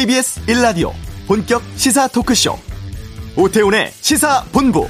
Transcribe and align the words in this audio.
KBS 0.00 0.46
1라디오 0.46 0.92
본격 1.26 1.62
시사 1.76 2.08
토크쇼 2.08 2.56
오태훈의 3.36 3.90
시사본부 4.00 4.88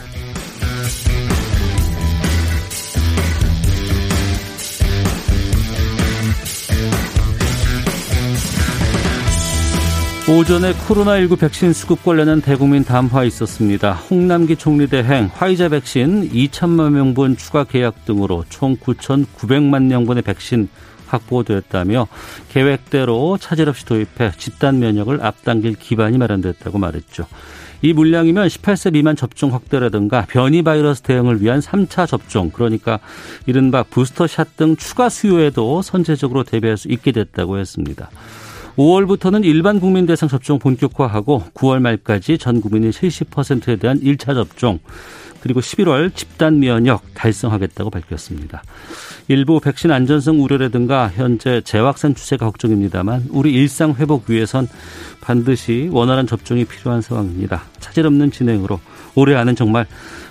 오전에 10.33 10.74
코로나19 10.74 11.40
백신 11.40 11.72
수급 11.72 12.04
관련한 12.04 12.40
대국민 12.40 12.85
담화 12.85 13.24
있었습니다. 13.24 13.95
홍남기 13.95 14.54
총리 14.54 14.87
대행 14.87 15.29
화이자 15.35 15.71
백신 15.71 16.30
2천만 16.30 16.92
명분 16.92 17.37
추가 17.37 17.65
계약 17.65 18.05
등으로 18.05 18.45
총 18.48 18.77
9,900만 18.77 19.86
명분의 19.86 20.22
백신 20.22 20.69
확보되었다며 21.10 22.06
계획대로 22.50 23.38
차질 23.38 23.69
없이 23.69 23.84
도입해 23.84 24.32
집단 24.38 24.78
면역을 24.78 25.24
앞당길 25.24 25.74
기반이 25.74 26.19
마련됐다고 26.19 26.78
말했죠. 26.78 27.27
이 27.83 27.95
물량이면 27.95 28.48
18세 28.48 28.92
미만 28.92 29.16
접종 29.16 29.55
확대라든가 29.55 30.27
변이 30.28 30.62
바이러스 30.62 31.00
대응을 31.02 31.41
위한 31.41 31.60
3차 31.60 32.06
접종, 32.06 32.50
그러니까 32.50 33.00
이른바 33.46 33.83
부스터샷 33.83 34.56
등 34.56 34.77
추가 34.77 35.09
수요에도 35.09 35.80
선제적으로 35.80 36.45
대비할 36.45 36.77
수 36.77 36.88
있게 36.88 37.12
됐다고 37.12 37.58
했습니다. 37.58 38.11
5월부터는 38.77 39.45
일반 39.45 39.80
국민 39.80 40.06
대상 40.06 40.28
접종 40.28 40.58
본격화하고 40.58 41.45
9월 41.55 41.80
말까지 41.80 42.38
전 42.38 42.61
국민의 42.61 42.92
70%에 42.92 43.77
대한 43.77 43.98
1차 44.00 44.34
접종, 44.34 44.78
그리고 45.40 45.60
11월 45.60 46.14
집단 46.14 46.58
면역 46.60 47.02
달성하겠다고 47.14 47.90
밝혔습니다. 47.90 48.62
일부 49.28 49.60
백신 49.60 49.90
안전성 49.90 50.42
우려라든가 50.42 51.10
현재 51.14 51.60
재확산 51.62 52.14
추세가 52.14 52.47
걱정입니다만 52.47 53.27
우리 53.30 53.52
일상 53.52 53.94
회복 53.94 54.28
위해선 54.28 54.69
반드시 55.20 55.88
원활한 55.92 56.27
접종이 56.27 56.64
필요한 56.64 57.00
상황입니다. 57.00 57.62
차질 57.78 58.06
없는 58.06 58.32
진행으로 58.32 58.80
올해 59.14 59.36
안은 59.36 59.56
정말 59.56 59.86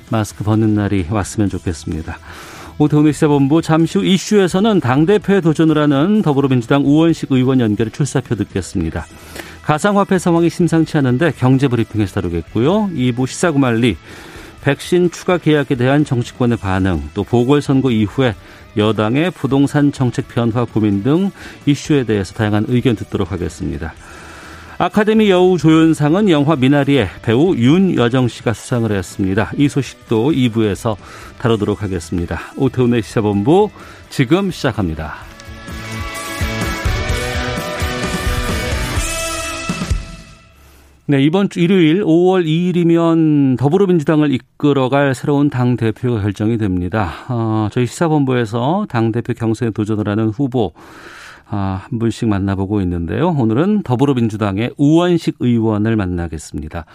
마스크 0.09 0.43
벗는 0.43 0.75
날이 0.75 1.05
왔으면 1.09 1.49
좋겠습니다. 1.49 2.17
오태훈의 2.77 3.11
시사본부 3.11 3.61
잠시 3.61 3.97
후 3.97 4.05
이슈에서는 4.05 4.79
당대표에 4.79 5.41
도전을 5.41 5.77
하는 5.77 6.21
더불어민주당 6.21 6.85
우원식 6.85 7.31
의원 7.31 7.59
연결 7.59 7.91
출사표 7.91 8.35
듣겠습니다. 8.35 9.05
가상화폐 9.63 10.17
상황이 10.17 10.49
심상치 10.49 10.97
않은데 10.97 11.31
경제브리핑에서 11.37 12.15
다루겠고요. 12.15 12.89
2부 12.93 13.27
시사구말리 13.27 13.97
백신 14.61 15.11
추가 15.11 15.37
계약에 15.37 15.75
대한 15.75 16.03
정치권의 16.05 16.57
반응, 16.57 17.09
또 17.13 17.23
보궐선거 17.23 17.91
이후에 17.91 18.35
여당의 18.77 19.31
부동산 19.31 19.91
정책 19.91 20.27
변화 20.27 20.65
고민 20.65 21.03
등 21.03 21.31
이슈에 21.65 22.03
대해서 22.03 22.33
다양한 22.33 22.65
의견 22.67 22.95
듣도록 22.95 23.31
하겠습니다. 23.31 23.93
아카데미 24.77 25.29
여우 25.29 25.57
조연상은 25.57 26.29
영화 26.29 26.55
미나리의 26.55 27.09
배우 27.21 27.53
윤여정 27.53 28.29
씨가 28.29 28.53
수상을 28.53 28.89
했습니다. 28.89 29.51
이 29.57 29.67
소식도 29.67 30.31
2부에서 30.31 30.95
다루도록 31.37 31.83
하겠습니다. 31.83 32.39
오태훈의 32.55 33.01
시사본부 33.01 33.71
지금 34.09 34.51
시작합니다. 34.51 35.28
네, 41.09 41.23
이번 41.23 41.49
주 41.49 41.59
일요일 41.59 42.03
5월 42.03 42.45
2일이면 42.45 43.57
더불어민주당을 43.57 44.31
이끌어갈 44.31 45.15
새로운 45.15 45.49
당 45.49 45.75
대표가 45.75 46.21
결정이 46.21 46.59
됩니다. 46.59 47.09
어, 47.29 47.67
저희 47.71 47.87
시사본부에서 47.87 48.85
당 48.87 49.11
대표 49.11 49.33
경선에 49.33 49.71
도전을 49.71 50.07
하는 50.07 50.29
후보 50.29 50.71
아, 51.49 51.81
한 51.81 51.97
분씩 51.97 52.29
만나보고 52.29 52.79
있는데요. 52.81 53.29
오늘은 53.29 53.81
더불어민주당의 53.81 54.75
우원식 54.77 55.37
의원을 55.39 55.95
만나겠습니다. 55.95 56.85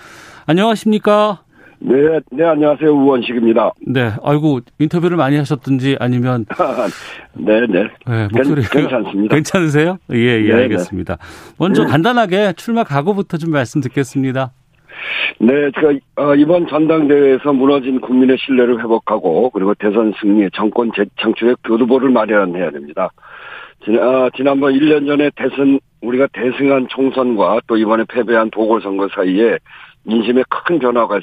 안녕하십니까? 0.47 1.43
네, 1.81 2.21
네, 2.31 2.45
안녕하세요. 2.45 2.91
우원식입니다. 2.91 3.73
네, 3.87 4.11
아이고, 4.23 4.61
인터뷰를 4.79 5.17
많이 5.17 5.37
하셨든지 5.37 5.97
아니면. 6.01 6.47
네, 7.35 7.61
네. 7.67 7.85
네 8.07 8.29
목소리 8.33 8.62
괜찮습니다. 8.62 9.35
괜찮으세요? 9.35 9.99
예, 10.13 10.17
예, 10.17 10.41
네, 10.41 10.47
네. 10.47 10.63
알겠습니다. 10.63 11.19
먼저 11.59 11.84
네. 11.84 11.91
간단하게 11.91 12.55
출마 12.55 12.84
각오부터 12.84 13.37
좀 13.39 13.51
말씀 13.51 13.81
듣겠습니다. 13.81 14.53
네, 15.39 15.71
제가 15.75 15.93
어, 16.17 16.34
이번 16.34 16.67
전당대회에서 16.69 17.53
무너진 17.53 18.01
국민의 18.01 18.37
신뢰를 18.39 18.79
회복하고 18.79 19.51
그리고 19.51 19.75
대선 19.75 20.13
승리, 20.21 20.49
정권 20.55 20.91
재창출의 20.95 21.57
교두보를 21.65 22.11
마련해야 22.11 22.71
됩니다. 22.71 23.11
아, 24.01 24.31
지난번 24.34 24.73
1년 24.73 25.07
전에 25.07 25.31
대선 25.37 25.79
우리가 26.01 26.29
대승한 26.33 26.87
총선과 26.89 27.61
또 27.67 27.77
이번에 27.77 28.05
패배한 28.09 28.51
보궐선거 28.51 29.09
사이에 29.15 29.59
민심에 30.05 30.43
큰 30.49 30.79
변화가 30.79 31.17
아, 31.17 31.21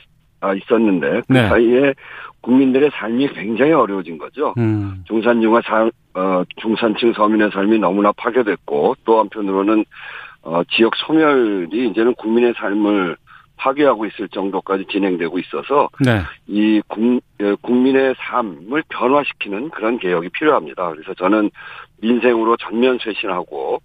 있었는데 0.56 1.22
그 1.28 1.34
네. 1.34 1.47
사이에 1.47 1.94
국민들의 2.41 2.90
삶이 2.94 3.29
굉장히 3.34 3.72
어려워진 3.72 4.18
거죠. 4.18 4.53
음. 4.57 5.03
중산층과 5.07 5.62
사, 5.63 5.90
어, 6.16 6.44
중산층 6.57 7.13
서민의 7.13 7.52
삶이 7.52 7.78
너무나 7.79 8.12
파괴됐고 8.13 8.96
또 9.06 9.19
한편으로는 9.19 9.85
어, 10.44 10.63
지역 10.72 10.96
소멸이 10.96 11.90
이제는 11.90 12.16
국민의 12.16 12.53
삶을 12.57 13.16
파괴하고 13.57 14.07
있을 14.07 14.28
정도까지 14.29 14.85
진행되고 14.90 15.38
있어서 15.38 15.88
네. 16.03 16.22
이 16.47 16.81
국, 16.88 17.22
예, 17.41 17.56
국민의 17.62 18.16
삶을 18.18 18.84
변화시키는 18.90 19.69
그런 19.69 20.00
개혁이 20.00 20.29
필요합니다. 20.29 20.90
그래서 20.90 21.13
저는 21.13 21.52
민생으로 22.02 22.58
전면 22.58 22.97
쇄신하고 23.03 23.79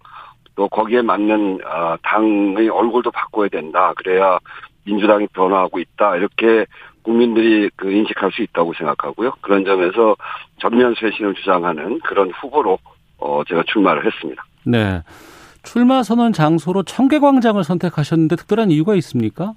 또 0.55 0.69
거기에 0.69 1.03
맞는 1.03 1.61
아, 1.67 1.99
당의 2.03 2.71
얼굴도 2.71 3.11
바꿔야 3.11 3.49
된다. 3.49 3.93
그래야 3.97 4.39
민주당이 4.87 5.27
변화하고 5.33 5.79
있다 5.79 6.17
이렇게 6.17 6.67
국민들이 7.03 7.71
그 7.77 7.91
인식할 7.93 8.33
수 8.33 8.43
있다고 8.43 8.73
생각하고요. 8.75 9.33
그런 9.41 9.65
점에서 9.65 10.17
전면 10.59 10.95
쇄신을 10.99 11.35
주장하는 11.35 12.01
그런 12.01 12.31
후보로 12.31 12.79
어 13.19 13.43
제가 13.47 13.63
출마를 13.67 14.07
했습니다. 14.07 14.45
네. 14.65 15.03
출마 15.63 16.03
선언 16.03 16.33
장소로 16.33 16.85
청계광장을 16.85 17.63
선택하셨는데 17.63 18.37
특별한 18.37 18.71
이유가 18.71 18.95
있습니까? 18.97 19.55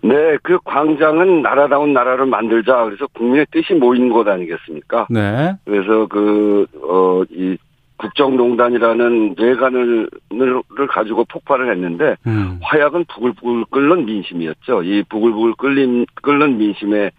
네, 0.00 0.38
그 0.42 0.58
광장은 0.64 1.42
나라다운 1.42 1.92
나라를 1.92 2.26
만들자. 2.26 2.84
그래서 2.84 3.06
국민의 3.08 3.46
뜻이 3.50 3.74
모인 3.74 4.10
곳 4.10 4.28
아니겠습니까? 4.28 5.08
네. 5.10 5.54
그래서 5.64 6.06
그, 6.06 6.66
어, 6.82 7.22
이 7.30 7.56
국정농단이라는 7.98 9.34
뇌관을 9.36 10.08
가지고 10.88 11.24
폭발을 11.24 11.70
했는데 11.72 12.16
음. 12.26 12.58
화약은 12.62 13.04
부글부글 13.06 13.64
끓는 13.70 14.06
민심이었죠. 14.06 14.82
이 14.84 15.02
부글부글 15.08 15.54
끓는 15.58 16.06
끓는 16.22 16.58
민심의 16.58 17.10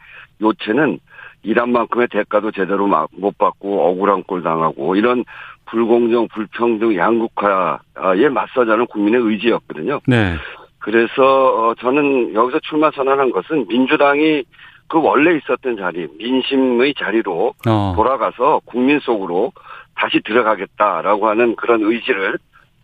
요체는 0.42 1.00
일한 1.44 1.72
만큼의 1.72 2.08
대가도 2.10 2.52
제대로 2.52 2.88
못 3.12 3.38
받고 3.38 3.88
억울한 3.90 4.24
꼴 4.24 4.42
당하고 4.42 4.96
이런 4.96 5.24
불공정, 5.66 6.28
불평등, 6.30 6.96
양극화에 6.96 8.30
맞서자는 8.30 8.88
국민의 8.88 9.22
의지였거든요. 9.22 10.00
네. 10.08 10.36
그래서 10.80 11.70
어, 11.70 11.76
저는 11.76 12.34
여기서 12.34 12.60
출마 12.62 12.90
선언한 12.92 13.32
것은 13.32 13.68
민주당이 13.68 14.44
그 14.88 15.00
원래 15.00 15.36
있었던 15.38 15.78
자리, 15.78 16.08
민심의 16.18 16.96
자리로 16.98 17.54
어. 17.68 17.94
돌아가서 17.96 18.62
국민 18.66 19.00
속으로 19.00 19.52
다시 20.00 20.22
들어가겠다라고 20.24 21.28
하는 21.28 21.56
그런 21.58 21.84
의지를 21.84 22.38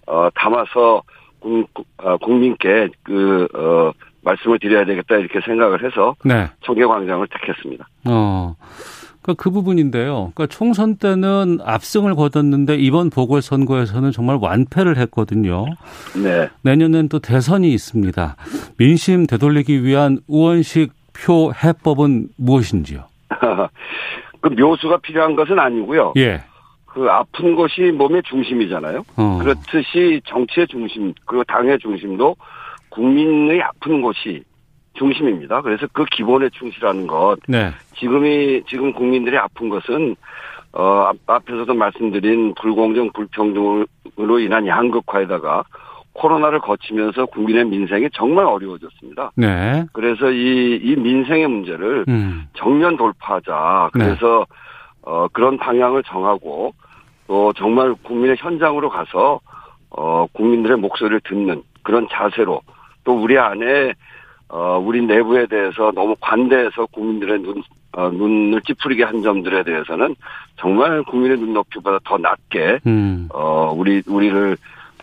어, 0.06 0.28
담아서 0.36 1.02
어, 1.98 2.18
국민께 2.18 2.90
그 3.03 3.48
어, 3.56 3.92
말씀을 4.22 4.59
드려야 4.59 4.86
되겠다 4.86 5.16
이렇게 5.16 5.40
생각을 5.40 5.86
해서 5.86 6.16
네. 6.25 6.50
청계광장을 6.66 7.25
택했습니다. 7.28 7.88
어. 8.06 8.56
그러니까 9.22 9.42
그 9.42 9.50
부분인데요. 9.50 10.31
그러니까 10.36 10.48
총선 10.48 10.98
때는 10.98 11.60
압승을 11.63 12.16
거뒀는데 12.16 12.75
이번 12.75 13.10
보궐선거에서는 13.10 14.12
정말 14.12 14.38
완패를 14.39 14.98
했거든요. 14.98 15.66
네. 16.22 16.50
내년엔 16.63 17.10
또 17.10 17.19
대선이 17.19 17.72
있습니다. 17.74 18.36
민심 18.78 19.25
되돌리기 19.25 19.84
위한 19.84 20.19
우원식 20.28 20.92
표 21.13 21.51
해법은 21.54 22.28
무엇인지요? 22.38 23.06
그 24.42 24.50
묘수가 24.50 24.98
필요한 24.98 25.36
것은 25.36 25.57
아니고요. 25.57 26.13
예. 26.18 26.44
그 26.95 27.12
아픈 27.12 27.56
것이 27.56 27.92
몸의 27.92 28.24
중심이잖아요. 28.24 29.03
어. 29.18 29.39
그렇듯이 29.42 30.21
정치의 30.25 30.65
중심, 30.68 31.13
그리고 31.25 31.44
당의 31.44 31.77
중심도 31.77 32.38
국민의 32.88 33.62
아픈 33.62 34.01
곳이 34.01 34.42
중심입니다. 34.94 35.62
그래서 35.62 35.88
그 35.92 36.06
기본에 36.06 36.47
충실하는 36.53 37.06
것. 37.06 37.36
네. 37.50 37.71
지금이 37.97 38.63
지금 38.69 38.94
국민들이 38.94 39.38
아픈 39.38 39.68
것은 39.68 40.15
어 40.71 41.12
앞에서도 41.27 41.74
말씀드린 41.74 42.53
불공정 42.56 43.12
불평등으로 43.12 44.39
인한 44.39 44.65
양극화에다가 44.65 45.65
코로나를 46.13 46.59
거치면서 46.59 47.25
국민의 47.25 47.65
민생이 47.65 48.07
정말 48.13 48.45
어려워졌습니다. 48.45 49.31
네. 49.36 49.86
그래서 49.91 50.31
이, 50.31 50.80
이 50.81 50.95
민생의 50.95 51.48
문제를 51.48 52.06
음. 52.07 52.48
정면 52.53 52.95
돌파하자. 52.95 53.89
그래서 53.91 54.45
네. 54.50 54.56
어, 55.01 55.27
그런 55.33 55.57
방향을 55.57 56.03
정하고 56.03 56.74
또 57.27 57.54
정말 57.54 57.94
국민의 58.04 58.36
현장으로 58.38 58.89
가서 58.89 59.39
어, 59.89 60.27
국민들의 60.33 60.77
목소리를 60.77 61.22
듣는 61.22 61.63
그런 61.83 62.07
자세로 62.12 62.62
또 63.04 63.13
우리 63.13 63.38
안에 63.38 63.94
어 64.48 64.77
우리 64.77 65.04
내부에 65.04 65.48
대해서 65.48 65.92
너무 65.95 66.16
관대해서 66.19 66.86
국민들의 66.88 67.39
눈 67.39 67.63
어, 67.94 68.10
눈을 68.10 68.62
찌푸리게 68.62 69.04
한 69.04 69.24
점들에 69.24 69.63
대해서는 69.63 70.16
정말 70.57 71.01
국민의 71.04 71.38
눈높이보다 71.38 72.00
더 72.04 72.18
낮게 72.18 72.80
음. 72.86 73.27
어 73.33 73.74
우리 73.75 74.04
우리를 74.06 74.57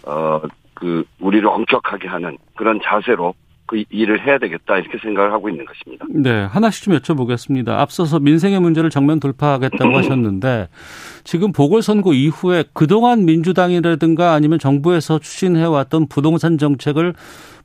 어 0.07 0.41
그 0.83 1.05
우리를 1.21 1.47
엄격하게 1.47 2.09
하는 2.09 2.37
그런 2.57 2.81
자세로 2.83 3.35
그 3.73 3.85
일을 3.89 4.27
해야 4.27 4.37
되겠다 4.37 4.77
이렇게 4.77 4.99
생각을 4.99 5.33
하고 5.33 5.49
있는 5.49 5.65
것입니다. 5.65 6.05
네, 6.11 6.45
하나씩 6.45 6.85
좀 6.85 6.95
여쭤보겠습니다. 6.95 7.71
앞서서 7.71 8.21
민생의 8.21 8.61
문제를 8.61 8.91
정면 8.91 9.19
돌파하겠다고 9.19 9.97
하셨는데 9.97 10.69
지금 11.25 11.53
보궐선거 11.53 12.13
이후에 12.13 12.65
그동안 12.75 13.25
민주당이라든가 13.25 14.35
아니면 14.35 14.59
정부에서 14.59 15.21
추진해왔던 15.21 16.09
부동산 16.09 16.59
정책을 16.59 17.15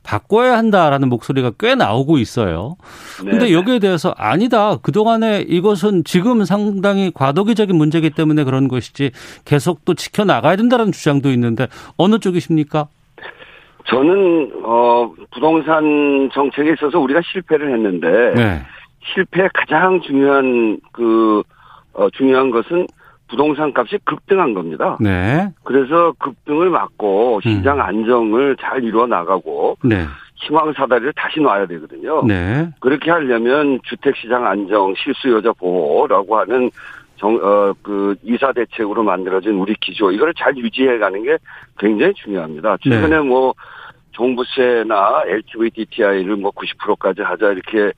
바꿔야 0.02 0.56
한다라는 0.56 1.10
목소리가 1.10 1.52
꽤 1.58 1.74
나오고 1.74 2.16
있어요. 2.16 2.76
그런데 3.18 3.46
네. 3.46 3.52
여기에 3.52 3.80
대해서 3.80 4.14
아니다. 4.16 4.78
그동안에 4.78 5.44
이것은 5.46 6.04
지금 6.04 6.46
상당히 6.46 7.10
과도기적인 7.12 7.76
문제이기 7.76 8.10
때문에 8.10 8.44
그런 8.44 8.68
것이지 8.68 9.10
계속 9.44 9.84
또 9.84 9.92
지켜나가야 9.92 10.56
된다는 10.56 10.90
주장도 10.90 11.30
있는데 11.32 11.66
어느 11.98 12.18
쪽이십니까? 12.18 12.88
저는 13.88 14.52
어 14.64 15.12
부동산 15.32 16.30
정책에 16.32 16.72
있어서 16.72 16.98
우리가 16.98 17.20
실패를 17.32 17.72
했는데 17.72 18.34
네. 18.34 18.62
실패 19.14 19.48
가장 19.54 20.00
중요한 20.00 20.78
그 20.92 21.42
어, 21.94 22.08
중요한 22.10 22.50
것은 22.50 22.86
부동산 23.28 23.72
값이 23.74 23.98
급등한 24.04 24.54
겁니다. 24.54 24.96
네. 25.00 25.48
그래서 25.64 26.12
급등을 26.18 26.70
막고 26.70 27.40
시장 27.42 27.76
음. 27.76 27.80
안정을 27.82 28.56
잘 28.60 28.82
이루어 28.84 29.06
나가고 29.06 29.76
네. 29.84 30.04
희망 30.36 30.72
사다리를 30.72 31.12
다시 31.14 31.40
놔야 31.40 31.66
되거든요. 31.66 32.24
네. 32.26 32.68
그렇게 32.80 33.10
하려면 33.10 33.80
주택 33.84 34.16
시장 34.16 34.46
안정, 34.46 34.94
실수요자 34.96 35.52
보호라고 35.54 36.38
하는 36.38 36.70
정, 37.16 37.34
어, 37.42 37.74
그, 37.82 38.14
이사 38.22 38.52
대책으로 38.52 39.02
만들어진 39.02 39.54
우리 39.54 39.74
기조, 39.80 40.12
이걸 40.12 40.32
잘 40.34 40.56
유지해 40.56 40.98
가는 40.98 41.22
게 41.24 41.36
굉장히 41.76 42.14
중요합니다. 42.14 42.76
최근에 42.82 43.16
네. 43.16 43.18
뭐, 43.20 43.54
종부세나 44.18 45.22
LTV 45.26 45.70
DTI를 45.70 46.36
뭐 46.36 46.50
90%까지 46.50 47.22
하자 47.22 47.52
이렇게 47.52 47.92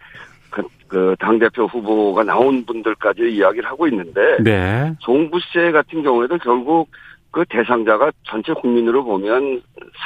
그, 0.50 0.62
그 0.86 1.16
당대표 1.18 1.64
후보가 1.64 2.24
나온 2.24 2.64
분들까지 2.66 3.22
이야기를 3.32 3.68
하고 3.68 3.88
있는데 3.88 4.36
네. 4.42 4.94
종부세 5.00 5.72
같은 5.72 6.02
경우에도 6.02 6.36
결국 6.38 6.90
그 7.30 7.44
대상자가 7.48 8.10
전체 8.24 8.52
국민으로 8.52 9.04
보면 9.04 9.62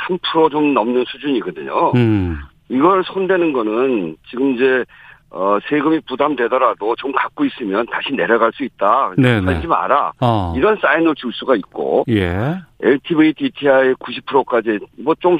3%좀 0.08 0.74
넘는 0.74 1.04
수준이거든요. 1.08 1.92
음. 1.96 2.38
이걸 2.68 3.02
손대는 3.04 3.52
거는 3.52 4.16
지금 4.30 4.54
이제 4.54 4.84
어, 5.30 5.58
세금이 5.68 6.00
부담되더라도 6.06 6.94
좀 6.94 7.10
갖고 7.10 7.44
있으면 7.44 7.84
다시 7.90 8.12
내려갈 8.12 8.52
수 8.52 8.62
있다. 8.62 9.08
하지 9.08 9.20
네. 9.20 9.40
마라. 9.66 10.12
어. 10.20 10.54
이런 10.56 10.76
사인을 10.80 11.16
줄 11.16 11.32
수가 11.32 11.56
있고, 11.56 12.04
예. 12.08 12.54
LTV 12.80 13.32
DTI 13.32 13.94
90%까지 13.94 14.78
뭐 15.02 15.12
좀 15.18 15.36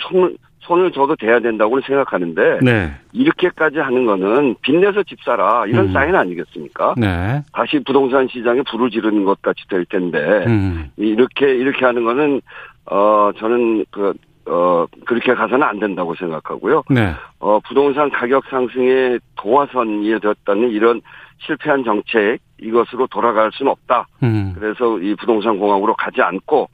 손, 0.65 0.75
손을 0.75 0.93
줘도 0.93 1.17
돼야 1.17 1.41
된다고 1.41 1.81
생각하는데, 1.81 2.61
네. 2.63 2.93
이렇게까지 3.13 3.79
하는 3.79 4.07
거는 4.07 4.57
빚내서 4.63 5.03
집 5.05 5.23
사라. 5.23 5.67
이런 5.67 5.87
음. 5.87 5.93
사인 5.93 6.15
아니겠습니까? 6.15 6.95
네. 6.97 7.43
다시 7.53 7.79
부동산 7.85 8.27
시장에 8.29 8.63
불을 8.71 8.91
지르는 8.91 9.25
것 9.25 9.41
같이 9.43 9.67
될 9.69 9.85
텐데, 9.85 10.19
음. 10.47 10.91
이렇게, 10.97 11.55
이렇게 11.55 11.85
하는 11.85 12.05
거는, 12.05 12.41
어, 12.87 13.31
저는 13.39 13.85
그, 13.91 14.13
어, 14.47 14.87
그렇게 15.07 15.35
가서는 15.35 15.63
안 15.63 15.79
된다고 15.79 16.15
생각하고요. 16.15 16.83
네. 16.91 17.13
어, 17.39 17.61
부동산 17.61 18.11
가격 18.11 18.45
상승의 18.51 19.21
도화선이 19.37 20.21
되었다는 20.21 20.71
이런 20.71 21.01
실패한 21.47 21.85
정책, 21.85 22.39
이것으로 22.61 23.07
돌아갈 23.09 23.51
수는 23.53 23.73
없다. 23.73 24.07
음. 24.23 24.55
그래서 24.59 24.99
이 24.99 25.15
부동산 25.15 25.59
공항으로 25.59 25.95
가지 25.95 26.21
않고, 26.21 26.69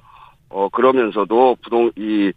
어, 0.48 0.68
그러면서도 0.70 1.56
부동, 1.62 1.90
이, 1.96 2.32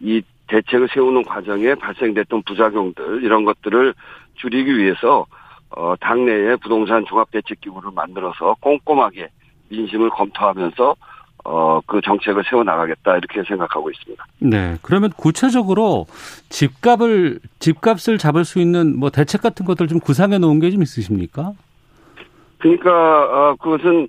이 0.00 0.22
대책을 0.48 0.88
세우는 0.92 1.24
과정에 1.24 1.74
발생됐던 1.74 2.42
부작용들, 2.42 3.22
이런 3.24 3.44
것들을 3.44 3.94
줄이기 4.34 4.76
위해서, 4.76 5.26
어, 5.70 5.94
당내에 6.00 6.56
부동산 6.56 7.04
종합대책기구를 7.06 7.90
만들어서 7.94 8.54
꼼꼼하게 8.60 9.28
민심을 9.68 10.10
검토하면서 10.10 10.94
어, 11.48 11.80
그 11.86 12.00
정책을 12.00 12.42
세워나가겠다 12.50 13.18
이렇게 13.18 13.42
생각하고 13.44 13.88
있습니다. 13.90 14.24
네. 14.40 14.76
그러면 14.82 15.10
구체적으로 15.16 16.06
집값을, 16.48 17.38
집값을 17.60 18.18
잡을 18.18 18.44
수 18.44 18.58
있는 18.58 18.98
뭐 18.98 19.10
대책 19.10 19.42
같은 19.42 19.64
것들 19.64 19.86
좀 19.86 20.00
구상해 20.00 20.38
놓은 20.38 20.58
게 20.58 20.70
좀 20.70 20.82
있으십니까? 20.82 21.52
그러니까, 22.58 22.90
어, 22.90 23.54
그것은 23.60 24.08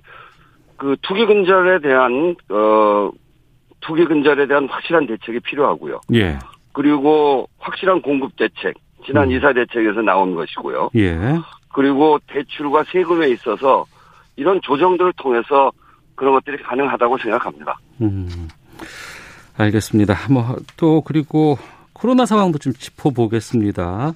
그 0.76 0.96
투기 1.02 1.26
근절에 1.26 1.80
대한, 1.80 2.34
어, 2.48 3.10
투기 3.80 4.04
근절에 4.04 4.46
대한 4.46 4.68
확실한 4.68 5.06
대책이 5.06 5.40
필요하고요. 5.40 6.00
예. 6.14 6.38
그리고 6.72 7.48
확실한 7.58 8.02
공급 8.02 8.36
대책, 8.36 8.74
지난 9.06 9.24
음. 9.24 9.32
이사 9.32 9.52
대책에서 9.52 10.02
나온 10.02 10.34
것이고요. 10.34 10.90
예. 10.96 11.16
그리고 11.72 12.18
대출과 12.28 12.84
세금에 12.92 13.28
있어서 13.30 13.84
이런 14.36 14.60
조정들을 14.62 15.12
통해서 15.16 15.70
그런 16.14 16.34
것들이 16.34 16.56
가능하다고 16.62 17.18
생각합니다. 17.18 17.78
음, 18.00 18.48
알겠습니다. 19.56 20.14
뭐 20.30 20.56
또 20.76 21.00
그리고 21.02 21.58
코로나 21.92 22.26
상황도 22.26 22.58
좀 22.58 22.72
짚어보겠습니다. 22.72 24.12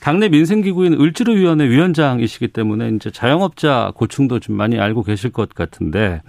당내 0.00 0.28
민생기구인 0.28 1.00
을지로위원회 1.00 1.68
위원장이시기 1.68 2.48
때문에 2.48 2.90
이제 2.90 3.10
자영업자 3.10 3.92
고충도 3.96 4.38
좀 4.40 4.56
많이 4.56 4.78
알고 4.78 5.02
계실 5.02 5.32
것 5.32 5.52
같은데 5.54 6.22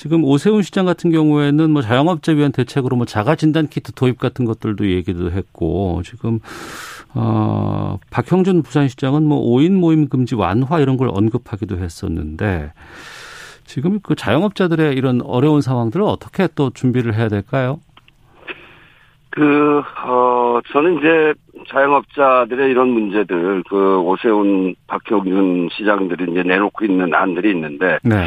지금 0.00 0.24
오세훈 0.24 0.62
시장 0.62 0.86
같은 0.86 1.10
경우에는 1.10 1.70
뭐 1.72 1.82
자영업자 1.82 2.32
위한 2.32 2.52
대책으로 2.52 2.96
뭐 2.96 3.04
자가 3.04 3.34
진단 3.34 3.68
키트 3.68 3.92
도입 3.92 4.18
같은 4.18 4.46
것들도 4.46 4.88
얘기도 4.88 5.30
했고 5.30 6.00
지금 6.06 6.40
어 7.14 7.98
박형준 8.10 8.62
부산시장은 8.62 9.22
뭐 9.22 9.38
5인 9.38 9.72
모임 9.72 10.08
금지 10.08 10.34
완화 10.34 10.80
이런 10.80 10.96
걸 10.96 11.10
언급하기도 11.12 11.76
했었는데 11.76 12.72
지금 13.66 14.00
그 14.02 14.14
자영업자들의 14.14 14.94
이런 14.94 15.20
어려운 15.20 15.60
상황들을 15.60 16.02
어떻게 16.06 16.48
또 16.54 16.70
준비를 16.70 17.14
해야 17.14 17.28
될까요? 17.28 17.78
그, 19.30 19.82
어, 20.04 20.60
저는 20.72 20.98
이제 20.98 21.34
자영업자들의 21.68 22.68
이런 22.70 22.88
문제들, 22.88 23.62
그 23.68 23.98
오세훈, 24.00 24.74
박형준 24.88 25.68
시장들이 25.70 26.32
이제 26.32 26.42
내놓고 26.42 26.84
있는 26.84 27.14
안들이 27.14 27.50
있는데, 27.50 27.98
네. 28.02 28.26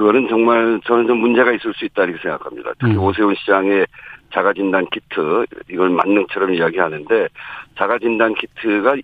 그거는 0.00 0.28
정말 0.28 0.80
저는 0.86 1.06
좀 1.06 1.18
문제가 1.18 1.52
있을 1.52 1.74
수 1.74 1.84
있다 1.84 2.04
이렇게 2.04 2.22
생각합니다. 2.22 2.72
특히 2.78 2.94
음. 2.94 3.02
오세훈 3.02 3.34
시장의 3.34 3.86
자가진단 4.32 4.86
키트, 4.86 5.44
이걸 5.70 5.90
만능처럼 5.90 6.54
이야기하는데, 6.54 7.28
자가진단 7.76 8.34
키트가 8.34 8.96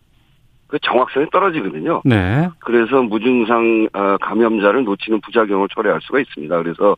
그 0.68 0.78
정확성이 0.80 1.26
떨어지거든요. 1.30 2.00
네. 2.06 2.48
그래서 2.60 3.02
무증상 3.02 3.88
어, 3.92 4.16
감염자를 4.22 4.84
놓치는 4.84 5.20
부작용을 5.20 5.68
초래할 5.68 6.00
수가 6.00 6.18
있습니다. 6.20 6.62
그래서 6.62 6.96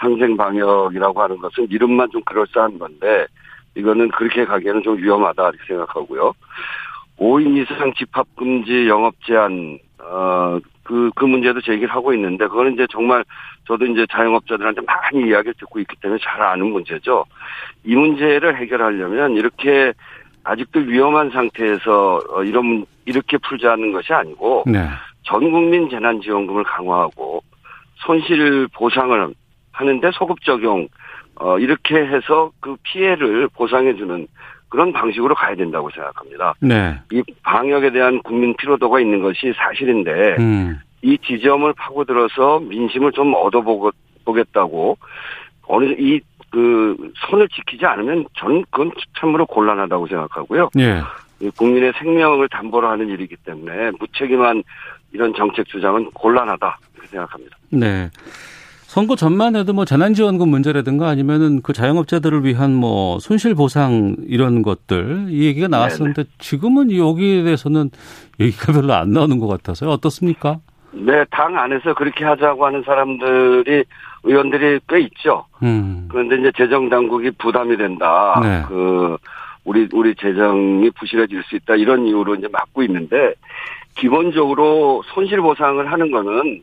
상생 0.00 0.38
방역이라고 0.38 1.20
하는 1.20 1.36
것은 1.36 1.66
이름만 1.68 2.08
좀 2.10 2.22
그럴싸한 2.22 2.78
건데 2.78 3.26
이거는 3.74 4.08
그렇게 4.12 4.46
가기에는 4.46 4.82
좀 4.82 4.96
위험하다 4.96 5.50
이렇게 5.50 5.64
생각하고요. 5.68 6.32
5인 7.18 7.58
이상 7.58 7.92
집합 7.92 8.26
금지 8.34 8.88
영업 8.88 9.14
제한 9.24 9.78
어 9.98 10.58
그그 10.86 11.10
그 11.16 11.24
문제도 11.24 11.60
제기를 11.60 11.88
하고 11.92 12.14
있는데 12.14 12.46
그거는 12.46 12.74
이제 12.74 12.86
정말 12.90 13.24
저도 13.66 13.84
이제 13.86 14.06
자영업자들한테 14.10 14.80
많이 14.82 15.28
이야기를 15.28 15.54
듣고 15.58 15.80
있기 15.80 15.96
때문에 16.00 16.20
잘 16.22 16.40
아는 16.42 16.66
문제죠. 16.66 17.24
이 17.84 17.94
문제를 17.94 18.56
해결하려면 18.56 19.32
이렇게 19.32 19.92
아직도 20.44 20.80
위험한 20.80 21.30
상태에서 21.30 22.20
어, 22.30 22.44
이런 22.44 22.86
이렇게 23.04 23.36
풀자는 23.38 23.92
것이 23.92 24.12
아니고 24.12 24.64
네. 24.66 24.86
전 25.22 25.50
국민 25.50 25.90
재난지원금을 25.90 26.62
강화하고 26.62 27.42
손실 27.96 28.68
보상을 28.68 29.34
하는데 29.72 30.10
소급 30.12 30.40
적용 30.42 30.88
어 31.38 31.58
이렇게 31.58 31.96
해서 31.96 32.50
그 32.60 32.76
피해를 32.82 33.48
보상해주는 33.48 34.26
그런 34.76 34.92
방식으로 34.92 35.34
가야 35.34 35.56
된다고 35.56 35.88
생각합니다. 35.90 36.54
네. 36.60 36.98
이 37.10 37.22
방역에 37.42 37.90
대한 37.90 38.20
국민 38.22 38.54
피로도가 38.56 39.00
있는 39.00 39.22
것이 39.22 39.54
사실인데 39.56 40.36
음. 40.38 40.78
이 41.00 41.16
지점을 41.18 41.72
파고들어서 41.72 42.60
민심을 42.60 43.12
좀 43.12 43.32
얻어보겠다고 43.34 44.98
어느 45.68 45.84
이 45.98 46.20
그 46.50 46.96
선을 47.28 47.48
지키지 47.48 47.84
않으면 47.84 48.24
저는 48.38 48.64
그건 48.70 48.90
참으로 49.18 49.44
곤란하다고 49.46 50.06
생각하고요. 50.06 50.70
예. 50.78 51.02
국민의 51.54 51.92
생명을 51.98 52.48
담보로 52.48 52.88
하는 52.88 53.08
일이기 53.08 53.36
때문에 53.44 53.90
무책임한 53.98 54.62
이런 55.12 55.34
정책 55.34 55.66
주장은 55.68 56.10
곤란하다 56.12 56.78
이렇게 56.94 57.08
생각합니다. 57.08 57.56
네. 57.70 58.08
선거 58.96 59.14
전만 59.14 59.56
해도 59.56 59.74
뭐 59.74 59.84
재난지원금 59.84 60.48
문제라든가 60.48 61.06
아니면은 61.08 61.60
그 61.60 61.74
자영업자들을 61.74 62.46
위한 62.46 62.74
뭐 62.74 63.18
손실 63.18 63.54
보상 63.54 64.16
이런 64.26 64.62
것들 64.62 65.26
이 65.28 65.44
얘기가 65.44 65.68
나왔었는데 65.68 66.22
네네. 66.22 66.34
지금은 66.38 66.96
여기에 66.96 67.42
대해서는 67.42 67.90
얘기가 68.40 68.72
별로 68.72 68.94
안 68.94 69.10
나오는 69.10 69.38
것 69.38 69.48
같아서요. 69.48 69.90
어떻습니까? 69.90 70.60
네, 70.92 71.26
당 71.30 71.58
안에서 71.58 71.92
그렇게 71.92 72.24
하자고 72.24 72.64
하는 72.64 72.82
사람들이 72.86 73.84
의원들이 74.24 74.80
꽤 74.88 75.00
있죠. 75.00 75.44
음. 75.62 76.08
그런데 76.10 76.36
이제 76.36 76.50
재정 76.56 76.88
당국이 76.88 77.32
부담이 77.32 77.76
된다. 77.76 78.40
네. 78.42 78.62
그 78.66 79.18
우리 79.64 79.86
우리 79.92 80.14
재정이 80.14 80.88
부실해질 80.92 81.42
수 81.42 81.56
있다 81.56 81.74
이런 81.74 82.06
이유로 82.06 82.36
이제 82.36 82.48
막고 82.50 82.82
있는데 82.84 83.34
기본적으로 83.94 85.02
손실 85.12 85.42
보상을 85.42 85.92
하는 85.92 86.10
거는 86.10 86.62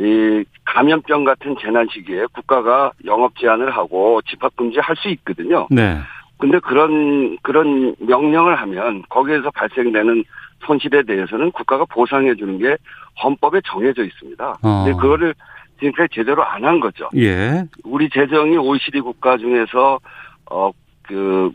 이 0.00 0.44
감염병 0.64 1.24
같은 1.24 1.54
재난 1.60 1.86
시기에 1.92 2.24
국가가 2.32 2.90
영업 3.04 3.36
제한을 3.36 3.70
하고 3.70 4.22
집합 4.22 4.56
금지할 4.56 4.96
수 4.96 5.08
있거든요. 5.10 5.66
네. 5.70 5.98
근데 6.38 6.58
그런 6.60 7.36
그런 7.42 7.94
명령을 7.98 8.54
하면 8.62 9.02
거기에서 9.10 9.50
발생되는 9.50 10.24
손실에 10.64 11.02
대해서는 11.02 11.50
국가가 11.52 11.84
보상해 11.84 12.34
주는 12.34 12.58
게 12.58 12.76
헌법에 13.22 13.60
정해져 13.66 14.02
있습니다. 14.02 14.54
어. 14.62 14.84
근데 14.84 14.96
그거를 14.98 15.34
지금까지 15.80 16.14
제대로 16.14 16.44
안 16.44 16.64
한 16.64 16.80
거죠. 16.80 17.08
예. 17.16 17.64
우리 17.84 18.08
재정이 18.08 18.56
OECD 18.56 19.00
국가 19.00 19.36
중에서 19.36 19.98
어그 20.46 21.52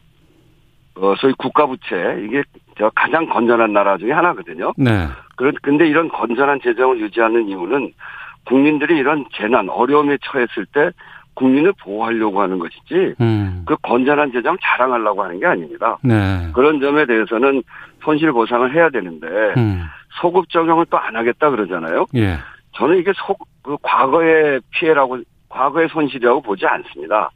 어, 0.98 1.14
소위 1.18 1.34
국가 1.38 1.66
부채 1.66 2.22
이게 2.24 2.44
저 2.78 2.92
가장 2.94 3.25
건전한 3.28 3.74
나라 3.74 3.98
중에 3.98 4.12
하나거든요. 4.12 4.72
네. 4.78 5.08
그런 5.36 5.54
근데 5.64 5.88
이런 5.88 6.10
건전한 6.10 6.60
재정을 6.62 7.00
유지하는 7.00 7.48
이유는 7.48 7.92
국민들이 8.46 8.98
이런 8.98 9.25
재난 9.36 9.70
어려움에 9.70 10.18
처했을 10.24 10.66
때 10.68 10.92
국민을 11.34 11.74
보호하려고 11.82 12.42
하는 12.42 12.60
것이지 12.60 13.16
음. 13.20 13.64
그 13.66 13.75
건전한 13.82 14.32
재정 14.32 14.56
자랑하려고 14.62 15.24
하는 15.24 15.40
게 15.40 15.46
아닙니다. 15.46 15.98
네. 16.02 16.50
그런 16.54 16.80
점에 16.80 17.06
대해서는 17.06 17.62
손실 18.04 18.32
보상을 18.32 18.74
해야 18.74 18.90
되는데 18.90 19.28
음. 19.58 19.84
소급 20.22 20.50
적용을 20.50 20.86
또 20.90 20.98
안 20.98 21.16
하겠다 21.16 21.50
그러잖아요. 21.50 22.06
예. 22.16 22.38
저는 22.74 22.98
이게 22.98 23.12
소, 23.16 23.36
그 23.62 23.75
과거의 23.82 24.62
피해라고 24.72 25.20
과거의 25.50 25.88
손실이라고 25.90 26.42
보지 26.42 26.66
않습니다. 26.66 27.30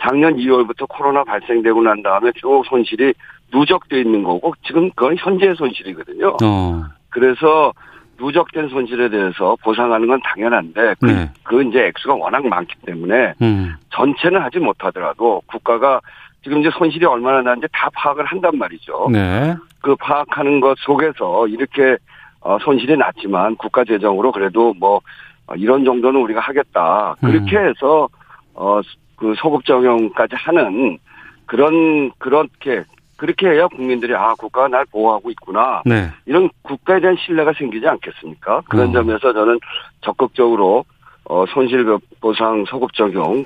작년 0.00 0.36
2월부터 0.36 0.88
코로나 0.88 1.24
발생되고 1.24 1.82
난 1.82 2.02
다음에 2.02 2.30
쭉 2.36 2.62
손실이 2.68 3.14
누적돼 3.52 4.00
있는 4.00 4.22
거고 4.22 4.54
지금 4.64 4.90
그건 4.90 5.16
현재의 5.16 5.54
손실이거든요. 5.56 6.36
어. 6.42 6.84
그래서 7.10 7.72
누적된 8.18 8.68
손실에 8.68 9.08
대해서 9.08 9.56
보상하는 9.62 10.06
건 10.06 10.20
당연한데 10.24 10.94
그, 11.00 11.06
네. 11.06 11.30
그 11.42 11.62
이제 11.62 11.86
액수가 11.86 12.14
워낙 12.14 12.46
많기 12.46 12.74
때문에 12.84 13.34
음. 13.42 13.74
전체는 13.90 14.40
하지 14.40 14.58
못하더라도 14.58 15.42
국가가 15.46 16.00
지금 16.42 16.58
이제 16.58 16.70
손실이 16.70 17.04
얼마나 17.04 17.42
나는지 17.42 17.66
다 17.72 17.88
파악을 17.94 18.24
한단 18.24 18.56
말이죠. 18.58 19.08
네. 19.12 19.54
그 19.80 19.94
파악하는 19.96 20.60
것 20.60 20.78
속에서 20.78 21.46
이렇게 21.48 21.96
어, 22.40 22.58
손실이 22.60 22.96
났지만 22.96 23.56
국가 23.56 23.84
재정으로 23.84 24.32
그래도 24.32 24.74
뭐 24.78 25.00
어, 25.46 25.54
이런 25.54 25.84
정도는 25.84 26.20
우리가 26.20 26.40
하겠다. 26.40 27.16
그렇게 27.20 27.56
음. 27.56 27.68
해서 27.68 28.08
어 28.54 28.80
그 29.18 29.34
소급 29.36 29.64
적용까지 29.64 30.36
하는 30.36 30.98
그런 31.46 32.10
그렇게 32.18 32.84
그렇게 33.18 33.48
해야 33.48 33.66
국민들이 33.66 34.14
아 34.14 34.32
국가가 34.34 34.68
날 34.68 34.86
보호하고 34.86 35.30
있구나 35.30 35.82
네. 35.84 36.08
이런 36.24 36.48
국가에 36.62 37.00
대한 37.00 37.16
신뢰가 37.18 37.52
생기지 37.58 37.86
않겠습니까? 37.86 38.62
그런 38.68 38.90
어. 38.90 38.92
점에서 38.92 39.32
저는 39.32 39.58
적극적으로 40.00 40.84
어, 41.24 41.44
손실보상 41.52 42.64
소급 42.68 42.94
적용 42.94 43.44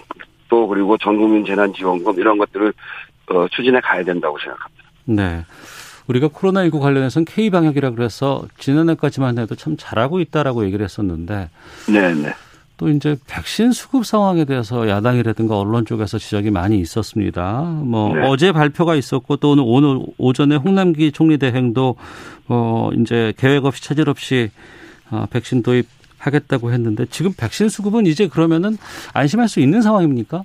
또 0.49 0.69
그리고 0.69 0.99
전국민 0.99 1.45
재난지원금 1.45 2.19
이런 2.19 2.37
것들을 2.37 2.73
어, 3.31 3.49
추진해 3.49 3.81
가야 3.81 4.05
된다고 4.05 4.39
생각합니다. 4.39 4.85
네. 5.07 5.45
우리가 6.07 6.29
코로나19 6.29 6.81
관련해서는 6.81 7.25
K방역이라 7.25 7.93
그래서 7.93 8.43
지난해까지만 8.59 9.39
해도 9.39 9.55
참 9.55 9.77
잘하고 9.79 10.21
있다라고 10.21 10.67
얘기를 10.67 10.85
했었는데. 10.85 11.49
네 11.89 12.15
네. 12.15 12.35
네. 12.83 12.87
또 12.87 12.89
이제 12.89 13.17
백신 13.31 13.71
수급 13.73 14.05
상황에 14.05 14.45
대해서 14.45 14.89
야당이라든가 14.89 15.59
언론 15.59 15.85
쪽에서 15.85 16.19
지적이 16.19 16.51
많이 16.51 16.79
있었습니다. 16.81 17.63
뭐 17.85 18.15
네. 18.15 18.27
어제 18.27 18.53
발표가 18.53 18.97
있었고 18.97 19.37
또 19.37 19.53
오늘 19.53 19.65
오늘 19.67 20.05
오전에 20.19 20.57
홍남기 20.57 21.13
총리 21.13 21.39
대행도 21.39 21.97
어 22.49 22.91
이제 22.99 23.33
계획 23.37 23.65
없이 23.65 23.85
차질 23.85 24.09
없이 24.09 24.51
어 25.11 25.27
백신 25.31 25.63
도입 25.63 25.87
하겠다고 26.19 26.73
했는데 26.73 27.07
지금 27.07 27.33
백신 27.39 27.69
수급은 27.69 28.07
이제 28.07 28.29
그러면은 28.29 28.77
안심할 29.15 29.49
수 29.49 29.61
있는 29.61 29.81
상황입니까? 29.83 30.43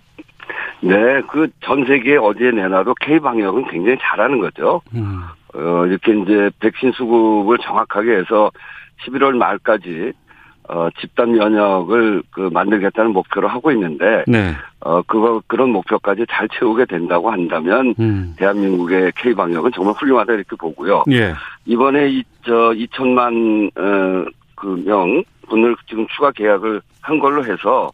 네, 0.82 0.94
그 1.29 1.48
전 1.62 1.86
세계 1.86 2.17
어디에 2.17 2.51
내놔도 2.51 2.94
K 3.01 3.20
방역은 3.20 3.65
굉장히 3.72 3.98
잘하는 4.00 4.39
거죠. 4.39 4.82
음. 4.94 5.24
어 5.56 5.86
이렇게 5.88 6.13
이제 6.13 6.51
백신 6.60 6.91
수급을 6.91 7.58
정확하게 7.63 8.17
해서 8.17 8.51
11월 9.06 9.36
말까지 9.38 10.13
어, 10.70 10.90
집단 11.00 11.32
면역을 11.32 12.24
그 12.32 12.50
만들겠다는 12.52 13.12
목표로 13.12 13.48
하고 13.48 13.72
있는데, 13.72 14.24
네. 14.28 14.54
어, 14.82 15.02
그거, 15.04 15.42
그런 15.48 15.70
목표까지 15.70 16.26
잘 16.30 16.48
채우게 16.50 16.86
된다고 16.86 17.32
한다면, 17.32 17.96
음. 18.00 18.36
대한민국의 18.38 19.14
K 19.16 19.34
방역은 19.34 19.72
정말 19.74 19.94
훌륭하다 19.94 20.34
이렇게 20.34 20.56
보고요. 20.58 21.06
예. 21.12 21.34
이번에 21.66 22.10
이, 22.10 22.24
저, 22.46 22.72
2천만, 22.72 23.72
어, 23.78 24.30
그 24.56 24.84
명, 24.86 25.24
분을 25.48 25.76
지금 25.88 26.06
추가 26.14 26.32
계약을 26.32 26.82
한 27.02 27.20
걸로 27.20 27.46
해서, 27.46 27.90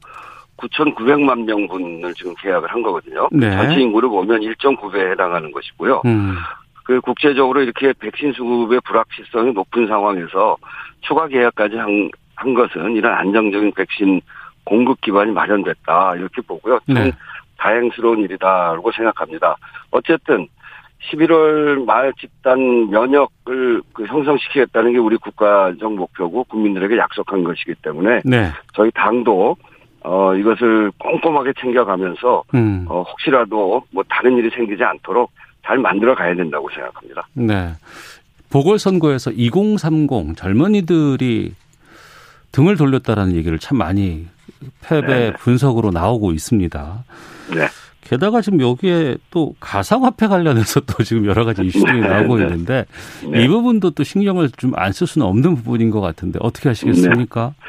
9,900만 0.57 1.43
명분을 1.45 2.13
지금 2.13 2.33
계약을 2.39 2.71
한 2.71 2.81
거거든요. 2.81 3.27
네. 3.31 3.51
전체 3.51 3.81
인구를 3.81 4.09
보면 4.09 4.41
1.9배에 4.41 5.11
해당하는 5.11 5.51
것이고요. 5.51 6.01
음. 6.05 6.35
그 6.85 6.99
국제적으로 7.01 7.61
이렇게 7.61 7.93
백신 7.93 8.33
수급의 8.33 8.81
불확실성이 8.81 9.53
높은 9.53 9.87
상황에서 9.87 10.57
추가 11.01 11.27
계약까지 11.27 11.77
한, 11.77 12.09
한 12.35 12.53
것은 12.53 12.95
이런 12.95 13.13
안정적인 13.13 13.73
백신 13.73 14.21
공급 14.65 15.01
기반이 15.01 15.31
마련됐다 15.31 16.15
이렇게 16.15 16.41
보고요. 16.41 16.79
네. 16.87 17.11
다행스러운 17.57 18.19
일이다라고 18.19 18.91
생각합니다. 18.91 19.55
어쨌든 19.91 20.47
11월 21.11 21.85
말 21.85 22.13
집단 22.19 22.89
면역을 22.89 23.81
그 23.93 24.05
형성시키겠다는 24.05 24.93
게 24.93 24.99
우리 24.99 25.17
국가적 25.17 25.93
목표고 25.93 26.45
국민들에게 26.45 26.97
약속한 26.97 27.43
것이기 27.43 27.75
때문에 27.81 28.21
네. 28.23 28.49
저희 28.73 28.89
당도 28.91 29.55
어 30.05 30.35
이것을 30.35 30.91
꼼꼼하게 30.97 31.53
챙겨가면서 31.59 32.43
음. 32.55 32.85
어 32.89 33.03
혹시라도 33.03 33.83
뭐 33.91 34.03
다른 34.09 34.37
일이 34.37 34.49
생기지 34.49 34.83
않도록 34.83 35.31
잘 35.65 35.77
만들어 35.77 36.13
가야 36.15 36.35
된다고 36.35 36.69
생각합니다. 36.69 37.25
네. 37.33 37.73
보궐선거에서 38.49 39.31
2030 39.31 40.35
젊은이들이 40.35 41.53
등을 42.53 42.77
돌렸다라는 42.77 43.35
얘기를 43.35 43.59
참 43.59 43.77
많이 43.77 44.27
패배 44.81 45.07
네. 45.07 45.33
분석으로 45.33 45.91
나오고 45.91 46.31
있습니다. 46.31 47.03
네. 47.55 47.67
게다가 48.01 48.41
지금 48.41 48.61
여기에 48.61 49.15
또 49.31 49.55
가상화폐 49.59 50.27
관련해서 50.27 50.81
또 50.81 51.03
지금 51.03 51.25
여러 51.25 51.45
가지 51.45 51.63
이슈들이 51.63 52.01
네. 52.01 52.07
나오고 52.07 52.37
네. 52.37 52.43
있는데 52.43 52.85
네. 53.29 53.43
이 53.43 53.47
부분도 53.47 53.91
또 53.91 54.03
신경을 54.03 54.49
좀 54.57 54.73
안 54.75 54.91
쓸 54.91 55.07
수는 55.07 55.25
없는 55.27 55.55
부분인 55.55 55.89
것 55.89 55.99
같은데 56.01 56.39
어떻게 56.41 56.69
하시겠습니까? 56.69 57.53
네. 57.57 57.65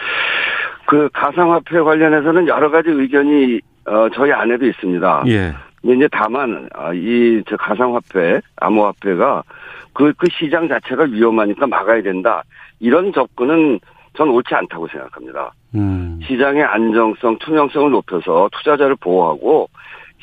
그 0.86 1.08
가상화폐 1.12 1.80
관련해서는 1.80 2.46
여러 2.48 2.70
가지 2.70 2.90
의견이 2.90 3.60
어, 3.86 4.08
저희 4.14 4.32
안에도 4.32 4.66
있습니다. 4.66 5.24
예. 5.28 5.54
이제 5.82 6.08
다만 6.10 6.68
아, 6.74 6.92
이저 6.92 7.56
가상화폐, 7.56 8.40
암호화폐가 8.56 9.42
그, 9.92 10.12
그 10.16 10.26
시장 10.38 10.66
자체가 10.68 11.04
위험하니까 11.04 11.66
막아야 11.66 12.02
된다. 12.02 12.42
이런 12.80 13.12
접근은 13.12 13.78
저는 14.16 14.32
옳지 14.32 14.54
않다고 14.54 14.86
생각합니다. 14.88 15.52
음. 15.74 16.20
시장의 16.26 16.62
안정성, 16.62 17.38
투명성을 17.38 17.90
높여서 17.90 18.48
투자자를 18.52 18.96
보호하고 18.96 19.68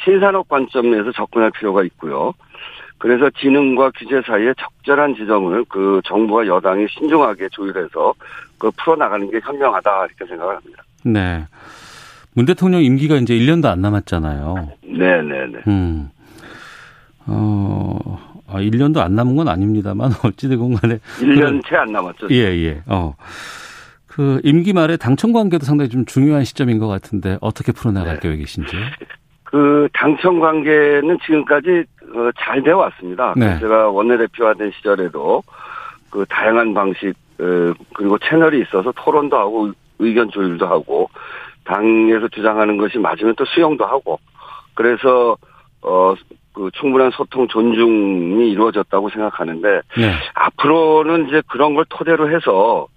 신산업 0.03 0.47
관점에서 0.47 1.11
접근할 1.11 1.51
필요가 1.51 1.83
있고요. 1.83 2.33
그래서 2.97 3.29
지능과 3.39 3.91
규제 3.97 4.21
사이에 4.25 4.53
적절한 4.59 5.15
지점을 5.15 5.65
그 5.67 6.01
정부와 6.05 6.45
여당이 6.47 6.85
신중하게 6.89 7.49
조율해서 7.49 8.13
그 8.57 8.69
풀어나가는 8.77 9.29
게 9.29 9.39
현명하다 9.43 10.05
이렇게 10.05 10.25
생각을 10.25 10.55
합니다. 10.55 10.83
네. 11.03 11.45
문 12.33 12.45
대통령 12.45 12.81
임기가 12.83 13.15
이제 13.17 13.33
1년도 13.33 13.65
안 13.65 13.81
남았잖아요. 13.81 14.69
네네네. 14.83 15.21
네, 15.23 15.47
네. 15.47 15.59
음. 15.67 16.09
어, 17.25 18.19
아, 18.47 18.57
1년도 18.59 18.99
안 18.99 19.15
남은 19.15 19.35
건 19.35 19.47
아닙니다만, 19.47 20.11
어찌되건 20.23 20.75
간에. 20.75 20.99
1년 21.19 21.61
채 21.67 21.75
안 21.75 21.91
남았죠. 21.91 22.27
예, 22.31 22.35
예. 22.63 22.81
어. 22.87 23.15
그 24.11 24.41
임기 24.43 24.73
말에 24.73 24.97
당청 24.97 25.31
관계도 25.31 25.65
상당히 25.65 25.89
좀 25.89 26.05
중요한 26.05 26.43
시점인 26.43 26.79
것 26.79 26.87
같은데 26.87 27.37
어떻게 27.41 27.71
풀어나갈 27.71 28.15
네. 28.15 28.19
계획이신지요? 28.21 28.81
그 29.43 29.87
당청 29.93 30.39
관계는 30.39 31.17
지금까지 31.25 31.85
어, 32.13 32.29
잘 32.39 32.61
되어 32.61 32.77
왔습니다. 32.77 33.33
네. 33.37 33.57
제가 33.59 33.89
원내대표가 33.89 34.53
된 34.55 34.71
시절에도 34.77 35.43
그 36.09 36.25
다양한 36.29 36.73
방식 36.73 37.13
어, 37.39 37.73
그리고 37.93 38.17
채널이 38.17 38.61
있어서 38.61 38.91
토론도 38.95 39.37
하고 39.37 39.71
의견 39.99 40.29
조율도 40.29 40.65
하고 40.67 41.09
당에서 41.63 42.27
주장하는 42.29 42.77
것이 42.77 42.97
맞으면 42.97 43.35
또 43.35 43.45
수용도 43.45 43.85
하고 43.85 44.19
그래서 44.73 45.37
어 45.81 46.15
그 46.53 46.69
충분한 46.73 47.11
소통 47.11 47.47
존중이 47.47 48.51
이루어졌다고 48.51 49.09
생각하는데 49.09 49.81
네. 49.97 50.13
앞으로는 50.33 51.27
이제 51.27 51.41
그런 51.47 51.73
걸 51.75 51.85
토대로 51.89 52.29
해서 52.29 52.87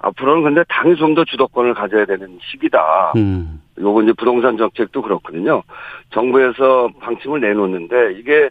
앞으로는 0.00 0.42
근데 0.44 0.64
당이 0.68 0.96
좀 0.96 1.14
더 1.14 1.24
주도권을 1.24 1.74
가져야 1.74 2.04
되는 2.04 2.38
시기다. 2.42 3.12
음. 3.16 3.60
요거 3.80 4.02
이제 4.02 4.12
부동산 4.12 4.56
정책도 4.56 5.02
그렇거든요. 5.02 5.62
정부에서 6.10 6.88
방침을 7.00 7.40
내놓는데 7.40 8.12
이게 8.18 8.50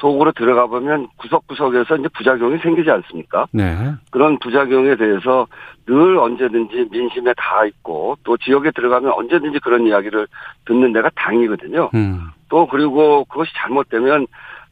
속으로 0.00 0.32
들어가 0.32 0.66
보면 0.66 1.08
구석구석에서 1.16 1.96
이제 1.96 2.08
부작용이 2.16 2.58
생기지 2.58 2.90
않습니까? 2.90 3.46
네. 3.52 3.74
그런 4.10 4.38
부작용에 4.38 4.96
대해서 4.96 5.46
늘 5.86 6.18
언제든지 6.18 6.88
민심에 6.90 7.32
닿아 7.36 7.64
있고 7.66 8.16
또 8.22 8.36
지역에 8.36 8.70
들어가면 8.70 9.12
언제든지 9.12 9.58
그런 9.60 9.86
이야기를 9.86 10.26
듣는 10.66 10.92
데가 10.92 11.10
당이거든요. 11.14 11.90
음. 11.94 12.28
또 12.48 12.66
그리고 12.66 13.24
그것이 13.24 13.50
잘못되면 13.56 14.26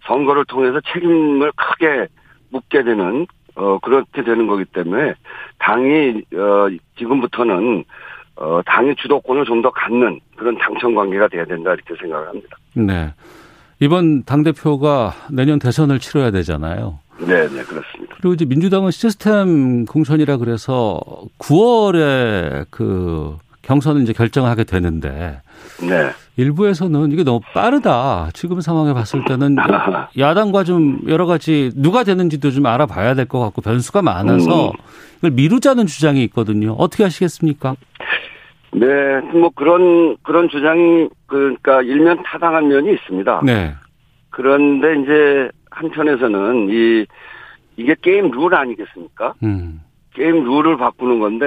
선거를 0.06 0.44
통해서 0.44 0.80
책임을 0.92 1.52
크게 1.56 2.06
묻게 2.50 2.82
되는 2.84 3.26
어 3.56 3.78
그렇게 3.80 4.22
되는 4.22 4.46
거기 4.46 4.64
때문에 4.66 5.14
당이 5.58 6.22
어 6.34 6.68
지금부터는 6.98 7.84
어 8.36 8.60
당의 8.66 8.94
주도권을 8.96 9.44
좀 9.46 9.62
더 9.62 9.70
갖는 9.70 10.20
그런 10.36 10.56
당청 10.58 10.94
관계가 10.94 11.28
돼야 11.28 11.44
된다 11.46 11.72
이렇게 11.72 11.94
생각을 12.00 12.28
합니다. 12.28 12.56
네. 12.74 13.12
이번 13.80 14.24
당대표가 14.24 15.12
내년 15.30 15.58
대선을 15.58 15.98
치러야 15.98 16.30
되잖아요. 16.30 16.98
네, 17.18 17.26
네, 17.48 17.62
그렇습니다. 17.64 18.14
그리고 18.16 18.34
이제 18.34 18.44
민주당은 18.44 18.90
시스템 18.90 19.84
공천이라 19.86 20.36
그래서 20.36 21.00
9월에 21.38 22.66
그 22.70 23.36
경선을 23.66 24.02
이제 24.02 24.12
결정하게 24.12 24.64
되는데 24.64 25.40
네. 25.80 26.10
일부에서는 26.36 27.10
이게 27.12 27.24
너무 27.24 27.40
빠르다. 27.52 28.28
지금 28.32 28.60
상황에 28.60 28.94
봤을 28.94 29.24
때는 29.24 29.56
야당과 30.16 30.64
좀 30.64 31.00
여러 31.08 31.26
가지 31.26 31.72
누가 31.74 32.04
되는지도 32.04 32.50
좀 32.52 32.66
알아봐야 32.66 33.14
될 33.14 33.26
것 33.26 33.40
같고 33.40 33.60
변수가 33.62 34.02
많아서 34.02 34.68
음. 34.68 34.72
이걸 35.18 35.30
미루자는 35.32 35.86
주장이 35.86 36.22
있거든요. 36.24 36.72
어떻게 36.78 37.02
하시겠습니까? 37.02 37.74
네, 38.72 38.86
뭐 39.32 39.50
그런 39.54 40.16
그런 40.22 40.48
주장이 40.48 41.08
그러니까 41.26 41.82
일면 41.82 42.22
타당한 42.24 42.68
면이 42.68 42.92
있습니다. 42.92 43.40
네. 43.44 43.74
그런데 44.30 45.00
이제 45.02 45.50
한편에서는 45.70 46.68
이 46.70 47.06
이게 47.78 47.96
게임 48.00 48.30
룰 48.30 48.54
아니겠습니까? 48.54 49.34
음. 49.42 49.80
게임 50.14 50.44
룰을 50.44 50.76
바꾸는 50.76 51.18
건데 51.20 51.46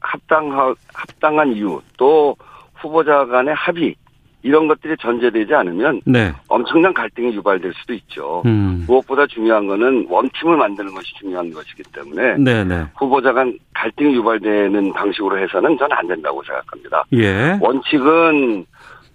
합, 0.00 0.20
합당 0.28 0.74
합당한 0.92 1.52
이유 1.52 1.80
또 1.96 2.36
후보자 2.74 3.24
간의 3.26 3.54
합의 3.54 3.94
이런 4.42 4.68
것들이 4.68 4.96
전제되지 4.98 5.54
않으면 5.54 6.00
네. 6.06 6.32
엄청난 6.48 6.94
갈등이 6.94 7.34
유발될 7.34 7.72
수도 7.74 7.92
있죠. 7.92 8.42
음. 8.46 8.84
무엇보다 8.86 9.26
중요한 9.26 9.66
거는 9.66 10.06
one 10.08 10.22
team을 10.22 10.56
만드는 10.56 10.94
것이 10.94 11.12
중요한 11.18 11.52
것이기 11.52 11.82
때문에 11.92 12.36
네, 12.38 12.64
네. 12.64 12.86
후보자 12.96 13.32
간 13.32 13.58
갈등이 13.74 14.14
유발되는 14.14 14.92
방식으로 14.94 15.38
해서는 15.38 15.76
저는 15.76 15.94
안 15.96 16.06
된다고 16.06 16.42
생각합니다. 16.42 17.04
예. 17.12 17.58
원칙은 17.60 18.64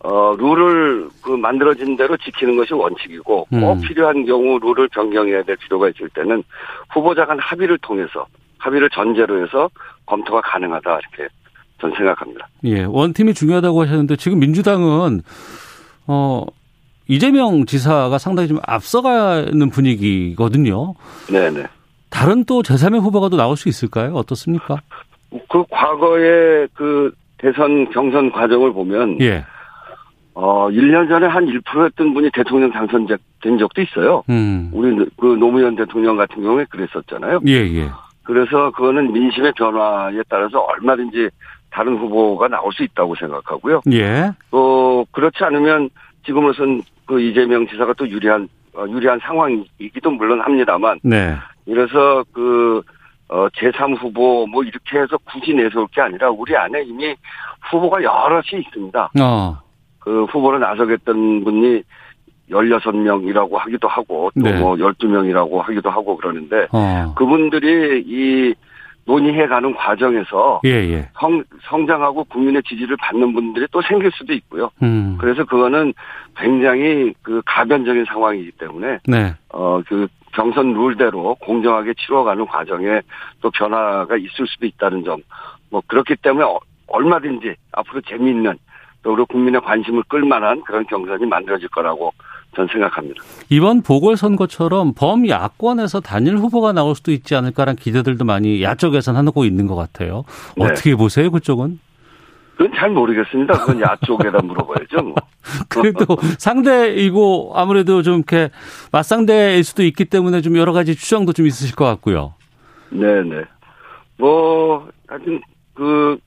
어 0.03 0.35
룰을 0.37 1.09
그 1.23 1.31
만들어진 1.31 1.97
대로 1.97 2.15
지키는 2.17 2.55
것이 2.57 2.75
원칙이고 2.75 3.47
꼭 3.49 3.49
음. 3.51 3.81
필요한 3.81 4.23
경우 4.25 4.59
룰을 4.59 4.87
변경해야 4.89 5.41
될 5.41 5.55
필요가 5.55 5.89
있을 5.89 6.09
때는 6.09 6.43
후보자 6.91 7.25
간 7.25 7.39
합의를 7.39 7.79
통해서 7.79 8.27
합의를 8.59 8.89
전제로 8.91 9.41
해서 9.41 9.69
검토가 10.05 10.41
가능하다 10.41 10.99
이렇게 10.99 11.33
저는 11.81 11.95
생각합니다. 11.97 12.47
예. 12.65 12.83
원팀이 12.83 13.33
중요하다고 13.33 13.81
하셨는데 13.81 14.15
지금 14.15 14.39
민주당은 14.39 15.21
어 16.07 16.45
이재명 17.07 17.65
지사가 17.65 18.17
상당히 18.17 18.47
좀 18.47 18.59
앞서가는 18.65 19.69
분위기거든요. 19.69 20.93
네 21.31 21.49
네. 21.51 21.65
다른 22.09 22.45
또 22.45 22.61
제3의 22.61 23.01
후보가 23.01 23.29
또 23.29 23.37
나올 23.37 23.57
수 23.57 23.69
있을까요? 23.69 24.13
어떻습니까? 24.13 24.81
그 25.49 25.63
과거의 25.69 26.67
그 26.73 27.11
대선 27.37 27.89
경선 27.91 28.31
과정을 28.31 28.71
보면 28.73 29.19
예. 29.21 29.43
어 30.33 30.69
1년 30.69 31.07
전에 31.07 31.27
한 31.27 31.45
1%였던 31.45 32.13
분이 32.13 32.29
대통령 32.33 32.71
당선된 32.71 33.57
적도 33.59 33.81
있어요. 33.81 34.23
음. 34.29 34.69
우리 34.73 34.95
그 35.17 35.27
노무현 35.27 35.75
대통령 35.75 36.15
같은 36.17 36.41
경우에 36.41 36.65
그랬었잖아요. 36.69 37.41
예, 37.47 37.53
예. 37.53 37.89
그래서 38.25 38.71
그거는 38.71 39.13
민심의 39.13 39.53
변화에 39.55 40.21
따라서 40.27 40.59
얼마든지 40.59 41.29
다른 41.69 41.95
후보가 41.97 42.47
나올 42.47 42.73
수 42.73 42.83
있다고 42.83 43.15
생각하고요. 43.15 43.81
예. 43.91 44.31
또 44.51 45.05
그렇지 45.11 45.43
않으면 45.43 45.89
지금으로선 46.25 46.81
그 47.05 47.21
이재명 47.21 47.67
지사가 47.67 47.93
또 47.93 48.07
유리한 48.09 48.49
어, 48.73 48.85
유리한 48.89 49.19
상황이기도 49.19 50.11
물론 50.11 50.41
합니다만 50.41 50.99
네. 51.03 51.35
이래서 51.65 52.23
그 52.33 52.81
어, 53.27 53.47
제3 53.49 53.97
후보 54.01 54.45
뭐 54.47 54.63
이렇게 54.63 54.99
해서 54.99 55.17
굳이 55.25 55.53
내세울 55.53 55.87
게 55.87 56.01
아니라 56.01 56.29
우리 56.29 56.55
안에 56.55 56.83
이미 56.83 57.15
후보가 57.71 58.03
여럿이 58.03 58.61
있습니다. 58.61 59.11
어. 59.21 59.57
그 59.99 60.25
후보로 60.25 60.59
나서겠던 60.59 61.43
분이 61.43 61.83
16명이라고 62.49 63.53
하기도 63.53 63.87
하고 63.87 64.31
또 64.35 64.41
네. 64.41 64.59
뭐 64.59 64.75
12명이라고 64.75 65.57
하기도 65.57 65.89
하고 65.89 66.17
그러는데 66.17 66.67
어. 66.71 67.13
그분들이 67.15 68.03
이 68.05 68.53
논의해 69.05 69.45
가는 69.47 69.73
과정에서 69.75 70.61
예, 70.65 70.69
예. 70.69 71.09
성, 71.19 71.43
성장하고 71.69 72.23
국민의 72.25 72.63
지지를 72.63 72.97
받는 72.97 73.33
분들이 73.33 73.67
또 73.71 73.81
생길 73.83 74.11
수도 74.11 74.33
있고요. 74.33 74.71
음. 74.81 75.17
그래서 75.19 75.45
그거는 75.45 75.93
굉장히 76.35 77.13
그 77.21 77.41
가변적인 77.45 78.05
상황이기 78.05 78.51
때문에 78.53 78.97
네. 79.05 79.33
어그 79.49 80.07
경선 80.33 80.73
룰대로 80.73 81.35
공정하게 81.35 81.93
치러가는 81.93 82.45
과정에 82.47 83.01
또 83.41 83.51
변화가 83.51 84.17
있을 84.17 84.47
수도 84.47 84.65
있다는 84.65 85.03
점. 85.03 85.21
뭐 85.69 85.81
그렇기 85.87 86.15
때문에 86.17 86.43
어- 86.43 86.59
얼마든지 86.87 87.55
앞으로 87.73 88.01
재미있는 88.01 88.57
또 89.03 89.13
우리 89.13 89.23
국민의 89.25 89.61
관심을 89.61 90.03
끌 90.07 90.23
만한 90.23 90.61
그런 90.63 90.83
경선이 90.85 91.25
만들어질 91.27 91.69
거라고 91.69 92.11
저는 92.55 92.69
생각합니다. 92.71 93.21
이번 93.49 93.81
보궐선거처럼 93.81 94.93
범야권에서 94.93 96.01
단일 96.01 96.37
후보가 96.37 96.73
나올 96.73 96.95
수도 96.95 97.11
있지 97.11 97.35
않을까라는 97.35 97.75
기대들도 97.75 98.25
많이 98.25 98.63
야쪽에선 98.63 99.15
하고 99.15 99.45
있는 99.45 99.67
것 99.67 99.75
같아요. 99.75 100.23
네. 100.57 100.65
어떻게 100.65 100.95
보세요, 100.95 101.31
그쪽은? 101.31 101.79
그건 102.57 102.71
잘 102.77 102.89
모르겠습니다. 102.89 103.53
그건 103.59 103.81
야 103.81 103.97
쪽에다 104.05 104.39
물어봐야죠. 104.41 105.03
뭐. 105.03 105.15
그래도 105.67 106.05
상대이고 106.39 107.51
아무래도 107.53 108.01
좀 108.01 108.15
이렇게 108.15 108.49
맞상대일 108.93 109.63
수도 109.63 109.83
있기 109.83 110.05
때문에 110.05 110.41
좀 110.41 110.55
여러 110.57 110.71
가지 110.71 110.95
추정도 110.95 111.33
좀 111.33 111.45
있으실 111.47 111.75
것 111.75 111.83
같고요. 111.85 112.33
네네. 112.89 113.43
뭐 114.17 114.87
하여튼 115.07 115.41
그 115.73 116.17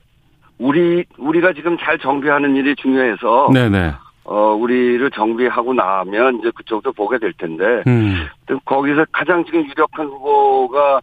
우리 0.59 1.05
우리가 1.17 1.55
지금 1.55 1.79
잘 1.79 1.99
정비하는 1.99 2.57
일이 2.57 2.77
중요해서 2.77 3.49
네네. 3.55 3.95
어 4.31 4.55
우리를 4.55 5.11
정비하고 5.11 5.73
나면 5.73 6.41
이제 6.41 6.51
그쪽도 6.55 6.93
보게 6.93 7.19
될 7.19 7.33
텐데 7.33 7.83
음. 7.87 8.27
또 8.47 8.59
거기서 8.61 9.07
가장 9.11 9.43
지금 9.47 9.65
유력한 9.65 10.07
후보가 10.07 11.01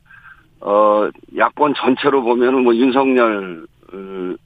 어 0.62 1.10
야권 1.36 1.74
전체로 1.76 2.22
보면은 2.22 2.64
뭐 2.64 2.76
윤석열 2.76 3.66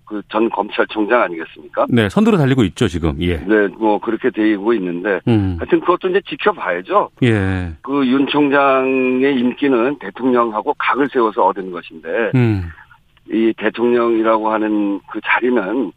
그전 0.06 0.50
검찰총장 0.50 1.22
아니겠습니까? 1.22 1.88
네, 1.90 2.10
선두로 2.10 2.38
달리고 2.38 2.64
있죠, 2.66 2.88
지금. 2.88 3.16
예. 3.20 3.38
네, 3.38 3.68
뭐 3.80 4.00
그렇게 4.00 4.30
되고 4.30 4.74
있는데 4.74 5.20
음. 5.28 5.56
하여튼 5.60 5.80
그것도 5.80 6.10
이제 6.10 6.22
지켜봐야죠. 6.28 7.10
예. 7.24 7.72
그 7.82 8.04
윤 8.06 8.28
총장의 8.28 9.40
인기는 9.40 9.98
대통령하고 10.00 10.74
각을 10.78 11.10
세워서 11.12 11.46
얻은 11.48 11.72
것인데 11.72 12.32
음. 12.36 12.70
이 13.32 13.54
대통령이라고 13.58 14.52
하는 14.52 15.00
그 15.12 15.20
자리는 15.24 15.92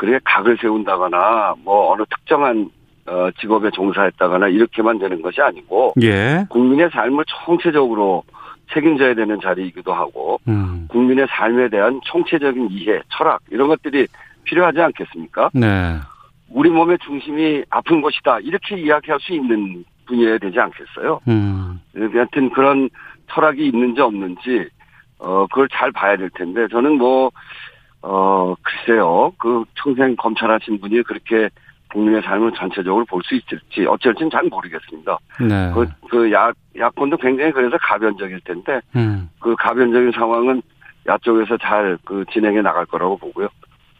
그래 0.00 0.18
각을 0.24 0.56
세운다거나 0.62 1.56
뭐 1.62 1.92
어느 1.92 2.04
특정한 2.08 2.70
어 3.04 3.30
직업에 3.38 3.68
종사했다거나 3.70 4.48
이렇게만 4.48 4.98
되는 4.98 5.20
것이 5.20 5.42
아니고 5.42 5.92
예. 6.00 6.46
국민의 6.48 6.88
삶을 6.88 7.22
총체적으로 7.26 8.22
책임져야 8.72 9.12
되는 9.12 9.38
자리이기도 9.42 9.92
하고 9.92 10.40
음. 10.48 10.86
국민의 10.88 11.26
삶에 11.28 11.68
대한 11.68 12.00
총체적인 12.02 12.68
이해, 12.70 13.02
철학 13.10 13.42
이런 13.50 13.68
것들이 13.68 14.06
필요하지 14.44 14.80
않겠습니까? 14.80 15.50
네. 15.52 15.98
우리 16.48 16.70
몸의 16.70 16.96
중심이 17.04 17.62
아픈 17.68 18.00
것이다 18.00 18.38
이렇게 18.40 18.80
이야기할 18.80 19.20
수 19.20 19.34
있는 19.34 19.84
분이어야 20.06 20.38
되지 20.38 20.58
않겠어요? 20.58 21.20
음. 21.28 21.78
여하튼 21.94 22.48
그런 22.48 22.88
철학이 23.30 23.66
있는지 23.66 24.00
없는지 24.00 24.66
어 25.18 25.46
그걸 25.48 25.68
잘 25.70 25.92
봐야 25.92 26.16
될 26.16 26.30
텐데 26.30 26.68
저는 26.68 26.96
뭐 26.96 27.30
어 28.02 28.54
글쎄요 28.62 29.32
그 29.38 29.64
평생 29.74 30.16
검찰하신 30.16 30.80
분이 30.80 31.02
그렇게 31.02 31.50
국민의 31.92 32.22
삶을 32.22 32.52
전체적으로 32.56 33.04
볼 33.04 33.20
수 33.24 33.34
있을지 33.34 33.84
어쩔지는 33.86 34.30
잘 34.30 34.44
모르겠습니다. 34.44 35.18
네. 35.40 35.72
그, 35.74 35.86
그 36.08 36.32
야, 36.32 36.52
야권도 36.78 37.16
굉장히 37.18 37.52
그래서 37.52 37.76
가변적일 37.80 38.40
텐데 38.44 38.80
음. 38.96 39.28
그 39.40 39.54
가변적인 39.56 40.12
상황은 40.12 40.62
야 41.08 41.18
쪽에서 41.18 41.56
잘 41.58 41.98
그 42.04 42.24
진행해 42.32 42.62
나갈 42.62 42.86
거라고 42.86 43.16
보고요. 43.18 43.48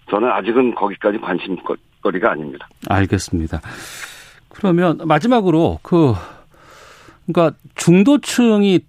저는 0.09 0.29
아직은 0.31 0.75
거기까지 0.75 1.19
관심거리가 1.19 2.31
아닙니다. 2.33 2.69
알겠습니다. 2.89 3.61
그러면 4.49 4.99
마지막으로 5.05 5.79
그 5.83 6.15
그러니까 7.27 7.57
중도층이 7.75 8.81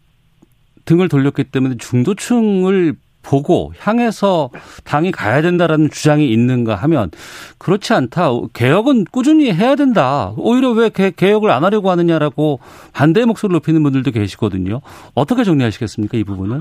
등을 0.85 1.09
돌렸기 1.09 1.45
때문에 1.45 1.75
중도층을 1.77 2.93
보고 3.23 3.73
향해서 3.79 4.49
당이 4.83 5.11
가야 5.11 5.41
된다라는 5.41 5.89
주장이 5.89 6.29
있는가 6.29 6.75
하면 6.75 7.11
그렇지 7.57 7.93
않다. 7.93 8.29
개혁은 8.53 9.05
꾸준히 9.11 9.51
해야 9.51 9.75
된다. 9.75 10.33
오히려 10.37 10.71
왜 10.71 10.89
개혁을 10.89 11.51
안 11.51 11.63
하려고 11.63 11.89
하느냐라고 11.91 12.59
반대의 12.93 13.25
목소리를 13.25 13.53
높이는 13.53 13.81
분들도 13.83 14.11
계시거든요. 14.11 14.81
어떻게 15.15 15.43
정리하시겠습니까? 15.43 16.17
이 16.17 16.23
부분은? 16.23 16.59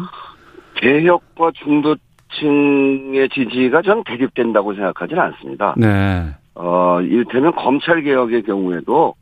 개혁과 0.76 1.52
중도층의 1.62 3.28
지지가 3.30 3.82
전 3.82 4.02
대립된다고 4.04 4.74
생각하지는 4.74 5.22
않습니다. 5.22 5.74
네. 5.76 6.28
어, 6.54 7.00
이를테면 7.00 7.54
검찰 7.54 8.02
개혁의 8.02 8.42
경우에도 8.42 9.14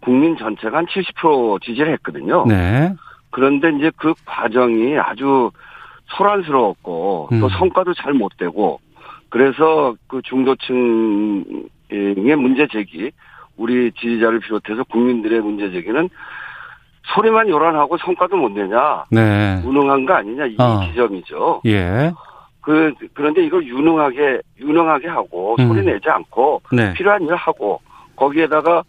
국민 0.00 0.36
전체가 0.36 0.78
한 0.78 0.86
70% 0.86 1.62
지지를 1.62 1.92
했거든요. 1.94 2.44
네. 2.46 2.92
그런데 3.30 3.70
이제 3.70 3.90
그 3.96 4.12
과정이 4.26 4.98
아주 4.98 5.50
소란스러웠고 6.16 7.28
또 7.30 7.46
음. 7.46 7.48
성과도 7.58 7.94
잘 7.94 8.12
못 8.14 8.32
되고 8.36 8.80
그래서 9.28 9.94
그 10.08 10.20
중도층의 10.22 12.36
문제 12.36 12.66
제기 12.68 13.10
우리 13.56 13.90
지지자를 13.92 14.40
비롯해서 14.40 14.84
국민들의 14.84 15.40
문제 15.40 15.70
제기는 15.70 16.08
소리만 17.14 17.48
요란하고 17.48 17.98
성과도 17.98 18.36
못 18.36 18.50
내냐 18.52 19.04
네. 19.10 19.60
무능한 19.64 20.06
거 20.06 20.14
아니냐 20.14 20.46
이 20.46 20.56
어. 20.58 20.80
지점이죠. 20.86 21.62
예. 21.66 22.12
그 22.60 22.92
그런데 23.12 23.44
이걸 23.44 23.66
유능하게 23.66 24.40
유능하게 24.60 25.08
하고 25.08 25.56
음. 25.58 25.68
소리 25.68 25.84
내지 25.84 26.08
않고 26.08 26.62
네. 26.72 26.92
필요한 26.94 27.22
일 27.22 27.34
하고 27.34 27.80
거기에다가 28.16 28.82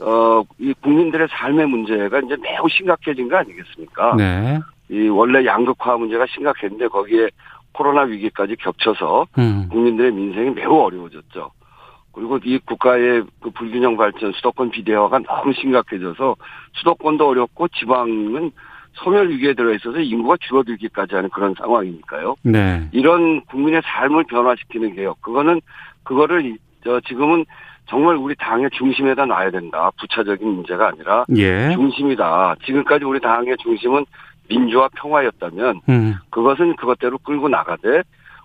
어 0.00 0.42
이 0.60 0.72
국민들의 0.80 1.26
삶의 1.30 1.66
문제가 1.66 2.20
이제 2.20 2.36
매우 2.40 2.68
심각해진 2.68 3.28
거 3.28 3.36
아니겠습니까? 3.38 4.14
네. 4.16 4.60
이 4.90 5.08
원래 5.08 5.44
양극화 5.44 5.96
문제가 5.96 6.26
심각했는데 6.26 6.88
거기에 6.88 7.28
코로나 7.72 8.02
위기까지 8.02 8.56
겹쳐서 8.56 9.26
음. 9.38 9.68
국민들의 9.70 10.12
민생이 10.12 10.50
매우 10.50 10.80
어려워졌죠. 10.80 11.50
그리고 12.12 12.38
이 12.44 12.58
국가의 12.58 13.22
그 13.40 13.50
불균형 13.50 13.96
발전, 13.96 14.32
수도권 14.32 14.70
비대화가 14.70 15.20
너무 15.20 15.52
심각해져서 15.52 16.34
수도권도 16.74 17.28
어렵고 17.28 17.68
지방은 17.68 18.50
소멸 18.94 19.28
위기에 19.30 19.54
들어 19.54 19.72
있어서 19.74 20.00
인구가 20.00 20.36
줄어들기까지 20.40 21.14
하는 21.14 21.28
그런 21.30 21.54
상황이니까요. 21.54 22.34
네. 22.42 22.88
이런 22.90 23.42
국민의 23.42 23.82
삶을 23.84 24.24
변화시키는 24.24 24.96
개혁, 24.96 25.20
그거는 25.20 25.60
그거를 26.02 26.56
저 26.82 27.00
지금은 27.00 27.44
정말 27.88 28.16
우리 28.16 28.34
당의 28.36 28.68
중심에다 28.70 29.26
놔야 29.26 29.50
된다. 29.50 29.90
부차적인 29.98 30.46
문제가 30.46 30.88
아니라 30.88 31.24
예. 31.36 31.70
중심이다. 31.72 32.56
지금까지 32.64 33.04
우리 33.04 33.20
당의 33.20 33.56
중심은 33.58 34.04
민주화 34.48 34.88
평화였다면 34.96 35.80
음. 35.88 36.14
그것은 36.30 36.76
그것대로 36.76 37.18
끌고 37.18 37.48
나가되 37.48 38.02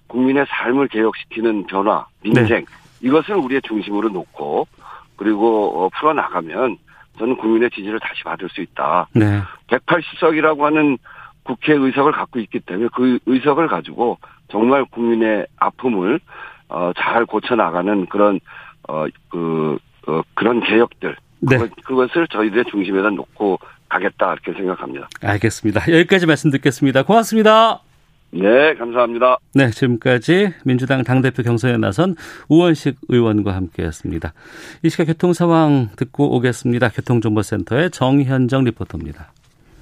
국민의 0.07 0.45
삶을 0.47 0.89
개혁시키는 0.89 1.67
변화, 1.67 2.05
민생 2.21 2.45
네. 2.45 2.65
이것을 3.01 3.35
우리의 3.35 3.61
중심으로 3.63 4.09
놓고 4.09 4.67
그리고 5.15 5.85
어, 5.85 5.89
풀어 5.97 6.13
나가면 6.13 6.77
저는 7.17 7.37
국민의 7.37 7.69
지지를 7.71 7.99
다시 7.99 8.23
받을 8.23 8.49
수 8.49 8.61
있다. 8.61 9.07
네. 9.13 9.41
180석이라고 9.67 10.61
하는 10.61 10.97
국회 11.43 11.73
의석을 11.73 12.11
갖고 12.11 12.39
있기 12.39 12.59
때문에 12.61 12.89
그 12.93 13.19
의석을 13.25 13.67
가지고 13.67 14.17
정말 14.49 14.85
국민의 14.85 15.47
아픔을 15.57 16.19
어, 16.69 16.91
잘 16.97 17.25
고쳐 17.25 17.55
나가는 17.55 18.05
그런 18.07 18.39
어 18.87 19.05
그 19.29 19.77
어, 20.07 20.21
그런 20.33 20.61
개혁들 20.61 21.15
네. 21.41 21.57
그것, 21.83 22.15
을 22.15 22.27
저희들의 22.27 22.65
중심에다 22.65 23.09
놓고 23.09 23.59
가겠다 23.93 24.33
이렇게 24.33 24.53
생각합니다. 24.53 25.07
알겠습니다. 25.21 25.81
여기까지 25.91 26.25
말씀 26.25 26.49
듣겠습니다. 26.51 27.03
고맙습니다. 27.03 27.81
네, 28.31 28.73
감사합니다. 28.73 29.37
네, 29.53 29.69
지금까지 29.69 30.53
민주당 30.65 31.03
당대표 31.03 31.43
경선에 31.43 31.77
나선 31.77 32.15
우원식 32.49 32.97
의원과 33.07 33.53
함께했습니다. 33.53 34.33
이 34.81 34.89
시각 34.89 35.05
교통 35.05 35.33
상황 35.33 35.89
듣고 35.95 36.35
오겠습니다. 36.35 36.89
교통정보센터의 36.89 37.91
정현정 37.91 38.63
리포터입니다. 38.63 39.31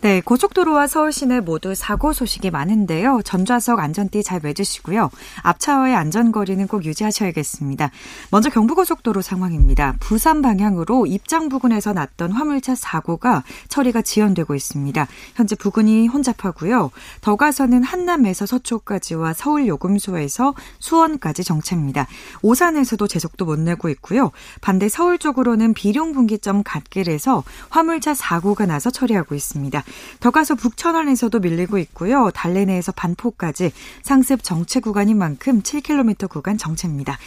네, 0.02 0.20
고속도로와 0.20 0.88
서울 0.88 1.12
시내 1.12 1.42
모두 1.42 1.76
사고 1.76 2.12
소식이 2.12 2.50
많은데요. 2.50 3.22
전좌석 3.24 3.78
안전띠 3.78 4.24
잘 4.24 4.40
매주시고요. 4.42 5.12
앞차와의 5.44 5.94
안전거리는 5.94 6.66
꼭 6.68 6.86
유지하셔야겠습니다. 6.86 7.92
먼저 8.32 8.50
경부고속도로 8.50 9.22
상황입니다. 9.22 9.98
부산 10.00 10.42
방향으로 10.42 11.06
입장 11.06 11.50
부근에서 11.50 11.94
났던 11.94 12.32
화물차 12.32 12.74
사고가 12.74 13.44
처리가 13.68 14.02
지연되고 14.02 14.56
있습니다. 14.56 15.08
현재 15.36 15.56
부근이 15.56 16.08
혼잡하고요. 16.08 16.90
더 17.22 17.36
가서는 17.36 17.84
한남에서 17.84 18.48
서초까지와 18.48 19.34
서울 19.34 19.68
요금소에서 19.68 20.56
수원까지 20.80 21.44
정체입니다. 21.44 22.08
오산에서도 22.42 23.06
제속도 23.06 23.46
못 23.46 23.60
내고 23.60 23.88
있고요. 23.90 24.32
반대 24.62 24.90
서울 24.90 25.20
쪽으로는 25.20 25.76
비룡 25.76 26.12
분기점 26.14 26.64
갓길에서 26.64 27.44
화물차 27.70 28.16
사고가 28.16 28.66
나서 28.66 28.90
처리하고 28.90 29.36
있습니다. 29.36 29.84
더 30.20 30.32
가서 30.32 30.56
북천안에서도 30.56 31.40
밀리고 31.40 31.78
있고요. 31.78 32.30
달래내에서 32.32 32.92
반포까지 32.92 33.72
상습 34.04 34.44
정체 34.44 34.80
구간인 34.80 35.18
만큼 35.18 35.62
7km 35.62 36.30
구간 36.30 36.58
정체입니다. 36.58 37.18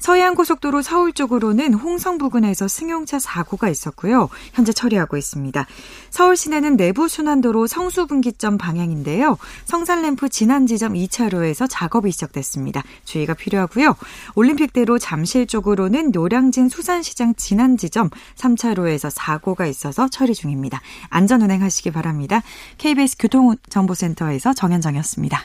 서해안고속도로 0.00 0.82
서울 0.82 1.12
쪽으로는 1.12 1.74
홍성 1.74 2.18
부근에서 2.18 2.66
승용차 2.66 3.18
사고가 3.18 3.68
있었고요. 3.68 4.28
현재 4.52 4.72
처리하고 4.72 5.16
있습니다. 5.16 5.66
서울 6.10 6.36
시내는 6.36 6.76
내부 6.76 7.08
순환도로 7.08 7.66
성수분기점 7.66 8.58
방향인데요. 8.58 9.38
성산램프 9.66 10.28
진안 10.28 10.66
지점 10.66 10.94
2차로에서 10.94 11.66
작업이 11.70 12.10
시작됐습니다. 12.10 12.82
주의가 13.04 13.34
필요하고요. 13.34 13.94
올림픽대로 14.34 14.98
잠실 14.98 15.46
쪽으로는 15.46 16.10
노량진 16.10 16.68
수산시장 16.68 17.34
진안 17.36 17.76
지점 17.76 18.10
3차로에서 18.36 19.10
사고가 19.10 19.66
있어서 19.66 20.08
처리 20.08 20.34
중입니다. 20.34 20.80
안전 21.08 21.42
운행하시기 21.42 21.90
바랍니다. 21.90 22.42
KBS 22.78 23.16
교통정보센터에서 23.18 24.54
정현정이었습니다. 24.54 25.44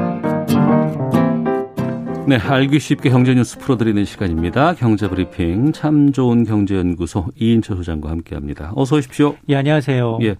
네, 2.27 2.37
알기 2.37 2.79
쉽게 2.79 3.09
경제 3.09 3.33
뉴스 3.33 3.57
풀어드리는 3.57 4.05
시간입니다. 4.05 4.75
경제 4.75 5.09
브리핑 5.09 5.73
참 5.73 6.13
좋은 6.13 6.43
경제연구소 6.45 7.27
이인철 7.35 7.77
소장과 7.77 8.09
함께합니다. 8.09 8.71
어서 8.75 8.97
오십시오. 8.97 9.35
예, 9.49 9.55
안녕하세요. 9.55 10.19
예, 10.21 10.35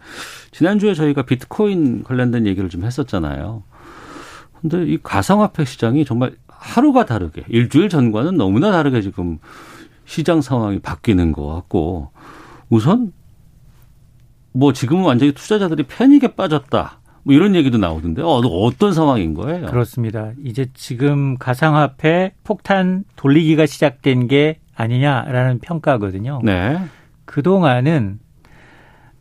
지난주에 0.51 0.93
저희가 0.93 1.23
비트코인 1.23 2.03
관련된 2.03 2.45
얘기를 2.45 2.69
좀 2.69 2.83
했었잖아요. 2.83 3.63
근데 4.61 4.85
이 4.85 4.99
가상화폐 5.01 5.65
시장이 5.65 6.05
정말 6.05 6.35
하루가 6.47 7.05
다르게 7.05 7.43
일주일 7.49 7.89
전과는 7.89 8.37
너무나 8.37 8.71
다르게 8.71 9.01
지금 9.01 9.39
시장 10.05 10.41
상황이 10.41 10.79
바뀌는 10.79 11.31
것 11.31 11.47
같고 11.47 12.11
우선 12.69 13.11
뭐 14.53 14.71
지금은 14.71 15.03
완전히 15.03 15.33
투자자들이 15.33 15.83
패닉에 15.83 16.35
빠졌다. 16.35 17.00
뭐 17.23 17.33
이런 17.35 17.55
얘기도 17.55 17.77
나오던데 17.77 18.21
어, 18.21 18.25
어떤 18.27 18.93
상황인 18.93 19.33
거예요? 19.33 19.67
그렇습니다. 19.67 20.31
이제 20.43 20.65
지금 20.73 21.37
가상화폐 21.37 22.33
폭탄 22.43 23.03
돌리기가 23.15 23.65
시작된 23.65 24.27
게 24.27 24.59
아니냐라는 24.75 25.59
평가거든요. 25.59 26.41
네. 26.43 26.79
그동안은 27.25 28.19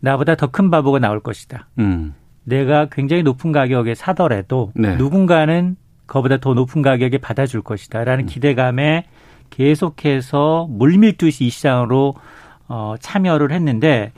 나보다 0.00 0.34
더 0.34 0.46
큰 0.48 0.70
바보가 0.70 0.98
나올 0.98 1.20
것이다. 1.20 1.68
음. 1.78 2.14
내가 2.44 2.86
굉장히 2.90 3.22
높은 3.22 3.52
가격에 3.52 3.94
사더라도 3.94 4.72
네. 4.74 4.96
누군가는 4.96 5.76
그보다 6.06 6.38
더 6.38 6.54
높은 6.54 6.82
가격에 6.82 7.18
받아줄 7.18 7.62
것이다라는 7.62 8.24
음. 8.24 8.26
기대감에 8.26 9.04
계속해서 9.50 10.66
물밀듯이 10.70 11.44
이 11.44 11.50
시장으로 11.50 12.14
어, 12.68 12.94
참여를 12.98 13.52
했는데 13.52 14.12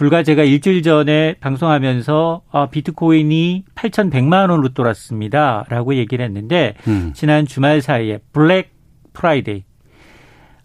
불과 0.00 0.22
제가 0.22 0.44
일주일 0.44 0.80
전에 0.80 1.34
방송하면서 1.40 2.40
아, 2.50 2.70
비트코인이 2.70 3.64
8,100만 3.74 4.48
원으로 4.48 4.70
돌았습니다 4.70 5.66
라고 5.68 5.94
얘기를 5.94 6.24
했는데 6.24 6.72
음. 6.88 7.12
지난 7.14 7.44
주말 7.44 7.82
사이에 7.82 8.20
블랙 8.32 8.70
Friday 9.12 9.62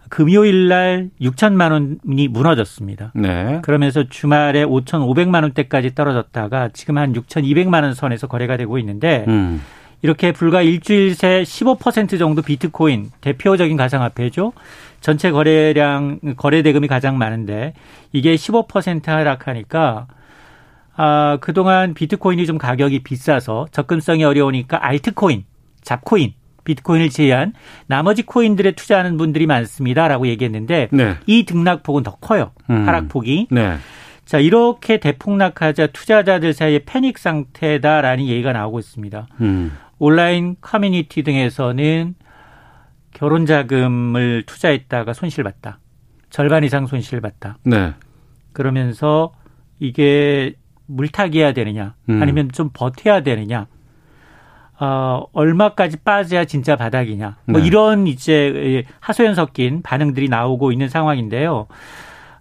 금요일 0.08 0.70
날 0.70 1.10
6천만 1.20 1.74
원이 1.74 2.30
무너졌습니다. 2.30 3.12
네. 3.14 3.60
그러면서 3.62 4.06
주말에 4.08 4.64
5,500만 4.64 5.44
원대까지 5.44 5.96
떨어졌다가 5.96 6.70
지금 6.72 6.98
한 6.98 7.12
6,200만 7.12 7.84
원 7.84 7.94
선에서 7.94 8.28
거래가 8.28 8.56
되고 8.56 8.78
있는데 8.78 9.26
음. 9.28 9.62
이렇게 10.02 10.32
불과 10.32 10.62
일주일 10.62 11.14
새 11.14 11.42
15% 11.42 12.18
정도 12.20 12.42
비트코인 12.42 13.12
대표적인 13.20 13.76
가상화폐죠. 13.76 14.54
전체 15.06 15.30
거래량 15.30 16.20
거래 16.36 16.64
대금이 16.64 16.88
가장 16.88 17.20
많은데 17.20 17.74
이게 18.12 18.34
15% 18.34 19.06
하락하니까 19.06 20.08
아, 20.96 21.38
그동안 21.42 21.94
비트코인이 21.94 22.48
좀 22.48 22.58
가격이 22.58 23.04
비싸서 23.04 23.68
접근성이 23.70 24.24
어려우니까 24.24 24.84
알트코인, 24.84 25.44
잡코인 25.84 26.34
비트코인을 26.64 27.12
제외한 27.12 27.54
나머지 27.86 28.24
코인들에 28.24 28.72
투자하는 28.72 29.18
분들이 29.18 29.46
많습니다라고 29.46 30.26
얘기했는데 30.26 30.88
네. 30.92 31.18
이 31.28 31.46
등락폭은 31.46 32.02
더 32.02 32.16
커요. 32.16 32.54
음. 32.72 32.88
하락폭이. 32.88 33.50
네. 33.52 33.76
자, 34.26 34.40
이렇게 34.40 35.00
대폭락하자 35.00 35.88
투자자들 35.88 36.54
사이에 36.54 36.80
패닉 36.84 37.20
상태다라는 37.20 38.26
얘기가 38.26 38.54
나오고 38.54 38.80
있습니다. 38.80 39.28
음. 39.42 39.72
온라인 40.00 40.56
커뮤니티 40.62 41.22
등에서는 41.22 42.16
결혼 43.16 43.46
자금을 43.46 44.44
투자했다가 44.46 45.14
손실 45.14 45.46
봤다. 45.46 45.80
절반 46.30 46.66
이상 46.66 46.86
손실 46.86 47.22
봤다. 47.22 47.58
네. 47.64 47.94
그러면서 48.52 49.32
이게 49.80 50.54
물타기해야 50.88 51.54
되느냐, 51.54 51.96
음. 52.10 52.22
아니면 52.22 52.52
좀 52.52 52.70
버텨야 52.74 53.24
되느냐, 53.24 53.68
어, 54.80 55.24
얼마까지 55.32 55.98
빠져야 56.04 56.44
진짜 56.44 56.76
바닥이냐. 56.76 57.38
뭐 57.46 57.62
네. 57.62 57.68
이런 57.68 58.06
이제 58.06 58.84
하소연 59.00 59.34
섞인 59.34 59.82
반응들이 59.82 60.28
나오고 60.28 60.74
있는 60.74 60.90
상황인데요. 60.90 61.68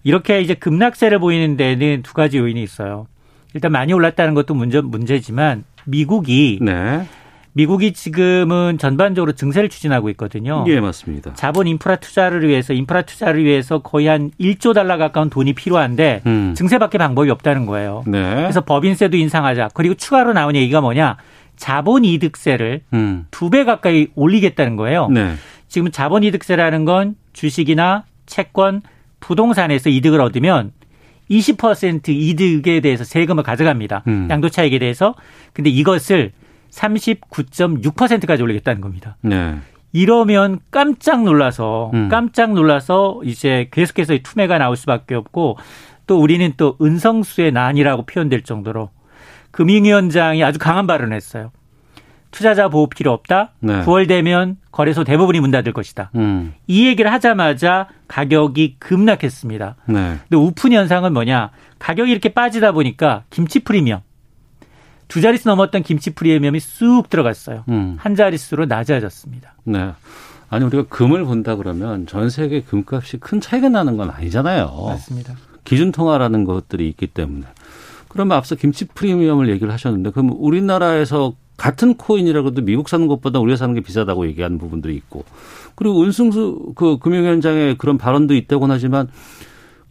이렇게 0.02 0.40
이제 0.40 0.54
급락세를 0.54 1.20
보이는 1.20 1.56
데는 1.56 2.02
두 2.02 2.14
가지 2.14 2.38
요인이 2.38 2.60
있어요. 2.60 3.06
일단 3.54 3.70
많이 3.70 3.92
올랐다는 3.92 4.34
것도 4.34 4.54
문제, 4.54 4.80
문제지만 4.80 5.62
미국이 5.84 6.58
네. 6.60 7.06
미국이 7.54 7.92
지금은 7.92 8.78
전반적으로 8.78 9.32
증세를 9.32 9.68
추진하고 9.68 10.10
있거든요. 10.10 10.64
예, 10.66 10.80
맞습니다. 10.80 11.34
자본 11.34 11.68
인프라 11.68 11.96
투자를 11.96 12.46
위해서 12.48 12.72
인프라 12.72 13.02
투자를 13.02 13.44
위해서 13.44 13.78
거의 13.78 14.08
한 14.08 14.32
1조 14.40 14.74
달러 14.74 14.96
가까운 14.98 15.30
돈이 15.30 15.52
필요한데 15.52 16.22
음. 16.26 16.54
증세밖에 16.56 16.98
방법이 16.98 17.30
없다는 17.30 17.66
거예요. 17.66 18.02
네. 18.06 18.34
그래서 18.34 18.60
법인세도 18.60 19.16
인상하자. 19.16 19.68
그리고 19.72 19.94
추가로 19.94 20.32
나온 20.32 20.56
얘기가 20.56 20.80
뭐냐? 20.80 21.16
자본 21.56 22.04
이득세를 22.04 22.82
음. 22.92 23.26
두배 23.30 23.64
가까이 23.64 24.08
올리겠다는 24.16 24.74
거예요. 24.74 25.08
네. 25.08 25.34
지금 25.68 25.92
자본 25.92 26.24
이득세라는 26.24 26.84
건 26.84 27.14
주식이나 27.32 28.04
채권, 28.26 28.82
부동산에서 29.20 29.90
이득을 29.90 30.20
얻으면 30.20 30.72
20% 31.30 32.08
이득에 32.08 32.80
대해서 32.80 33.04
세금을 33.04 33.44
가져갑니다. 33.44 34.02
음. 34.08 34.26
양도 34.28 34.48
차익에 34.48 34.80
대해서. 34.80 35.14
근데 35.52 35.70
이것을 35.70 36.32
39.6%까지 36.74 38.42
올리겠다는 38.42 38.80
겁니다. 38.80 39.16
네. 39.22 39.56
이러면 39.92 40.58
깜짝 40.70 41.22
놀라서 41.22 41.92
음. 41.94 42.08
깜짝 42.08 42.52
놀라서 42.52 43.20
이제 43.24 43.68
계속해서 43.70 44.18
투매가 44.22 44.58
나올 44.58 44.76
수밖에 44.76 45.14
없고 45.14 45.56
또 46.06 46.20
우리는 46.20 46.52
또 46.56 46.76
은성수의 46.82 47.52
난이라고 47.52 48.04
표현될 48.06 48.42
정도로 48.42 48.90
금융위원장이 49.52 50.42
아주 50.42 50.58
강한 50.58 50.86
발언을 50.88 51.16
했어요. 51.16 51.52
투자자 52.32 52.68
보호 52.68 52.88
필요 52.88 53.12
없다. 53.12 53.52
네. 53.60 53.84
9월 53.84 54.08
되면 54.08 54.56
거래소 54.72 55.04
대부분이 55.04 55.38
문 55.38 55.52
닫을 55.52 55.72
것이다. 55.72 56.10
음. 56.16 56.52
이 56.66 56.88
얘기를 56.88 57.12
하자마자 57.12 57.86
가격이 58.08 58.76
급락했습니다. 58.80 59.76
네. 59.86 59.94
근데 59.94 60.36
우픈 60.36 60.72
현상은 60.72 61.12
뭐냐? 61.12 61.50
가격이 61.78 62.10
이렇게 62.10 62.30
빠지다 62.30 62.72
보니까 62.72 63.22
김치 63.30 63.60
프리미엄 63.60 64.00
두 65.14 65.20
자릿수 65.20 65.46
넘었던 65.46 65.84
김치 65.84 66.10
프리미엄이 66.10 66.58
쑥 66.58 67.08
들어갔어요. 67.08 67.62
음. 67.68 67.94
한 68.00 68.16
자릿수로 68.16 68.66
낮아졌습니다. 68.66 69.54
네. 69.62 69.92
아니 70.50 70.64
우리가 70.64 70.86
금을 70.88 71.24
본다 71.24 71.54
그러면 71.54 72.08
전 72.08 72.28
세계 72.30 72.62
금값이 72.62 73.18
큰 73.18 73.40
차이가 73.40 73.68
나는 73.68 73.96
건 73.96 74.10
아니잖아요. 74.10 74.74
맞습니다. 74.88 75.36
기준 75.62 75.92
통화라는 75.92 76.42
것들이 76.42 76.88
있기 76.88 77.06
때문에. 77.06 77.46
그러면 78.08 78.36
앞서 78.36 78.56
김치 78.56 78.86
프리미엄을 78.86 79.48
얘기를 79.50 79.72
하셨는데 79.72 80.10
그럼 80.10 80.30
우리나라에서 80.36 81.34
같은 81.56 81.94
코인이라고 81.94 82.48
해도 82.48 82.62
미국 82.62 82.88
사는 82.88 83.06
것보다 83.06 83.38
우리가 83.38 83.56
사는 83.56 83.72
게 83.72 83.82
비싸다고 83.82 84.26
얘기하는 84.26 84.58
부분들이 84.58 84.96
있고 84.96 85.24
그리고 85.76 86.02
은승수 86.02 86.72
그 86.74 86.98
금융위원장의 86.98 87.78
그런 87.78 87.98
발언도 87.98 88.34
있다곤 88.34 88.72
하지만 88.72 89.06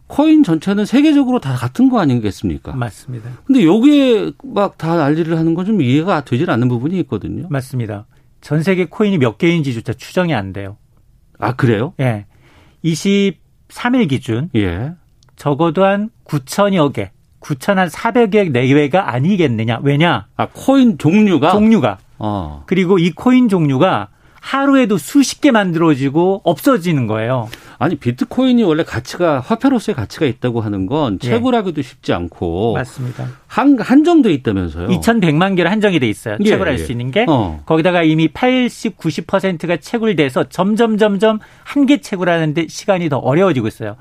코인 0.06 0.42
전체는 0.44 0.84
세계적으로 0.84 1.40
다 1.40 1.54
같은 1.54 1.88
거 1.88 1.98
아니겠습니까? 2.00 2.74
맞습니다. 2.76 3.30
근데 3.46 3.64
여기에 3.64 4.32
막다 4.44 4.96
난리를 4.96 5.36
하는 5.36 5.54
건 5.54 5.64
좀 5.64 5.80
이해가 5.80 6.24
되질 6.24 6.50
않는 6.50 6.68
부분이 6.68 6.98
있거든요. 7.00 7.46
맞습니다. 7.50 8.06
전 8.42 8.62
세계 8.62 8.84
코인이 8.84 9.16
몇 9.18 9.38
개인지조차 9.38 9.94
추정이 9.94 10.34
안 10.34 10.52
돼요. 10.52 10.76
아, 11.38 11.52
그래요? 11.54 11.94
예. 12.00 12.26
23일 12.84 14.08
기준. 14.08 14.50
예. 14.56 14.92
적어도 15.36 15.84
한 15.84 16.10
9천여 16.26 16.92
개. 16.92 17.10
9,400억 17.40 18.50
내외가 18.52 19.12
아니겠느냐. 19.12 19.80
왜냐? 19.82 20.26
아, 20.36 20.48
코인 20.52 20.98
종류가? 20.98 21.50
종류가. 21.52 21.98
어. 22.18 22.62
그리고 22.66 22.98
이 22.98 23.10
코인 23.10 23.48
종류가 23.48 24.08
하루에도 24.40 24.98
수십 24.98 25.40
개 25.40 25.50
만들어지고 25.50 26.42
없어지는 26.44 27.06
거예요. 27.06 27.48
아니 27.84 27.96
비트코인이 27.96 28.62
원래 28.64 28.82
가치가 28.82 29.40
화폐로서의 29.40 29.94
가치가 29.94 30.26
있다고 30.26 30.60
하는 30.60 30.86
건 30.86 31.18
예. 31.22 31.28
채굴하기도 31.28 31.82
쉽지 31.82 32.12
않고 32.12 32.72
맞습니다. 32.74 33.28
한 33.46 33.78
한정돼 33.78 34.32
있다면서요. 34.32 34.88
2,100만 34.88 35.56
개로 35.56 35.68
한정이 35.70 36.00
돼 36.00 36.08
있어요. 36.08 36.36
예, 36.40 36.44
채굴할 36.44 36.74
예. 36.74 36.78
수 36.78 36.92
있는 36.92 37.10
게 37.10 37.26
어. 37.28 37.62
거기다가 37.66 38.02
이미 38.02 38.28
80, 38.28 38.96
90%가 38.98 39.76
채굴돼서 39.76 40.44
점점 40.48 40.96
점점 40.98 41.38
한 41.62 41.84
개 41.86 42.00
채굴하는데 42.00 42.66
시간이 42.68 43.08
더 43.10 43.18
어려워지고 43.18 43.68
있어요. 43.68 43.96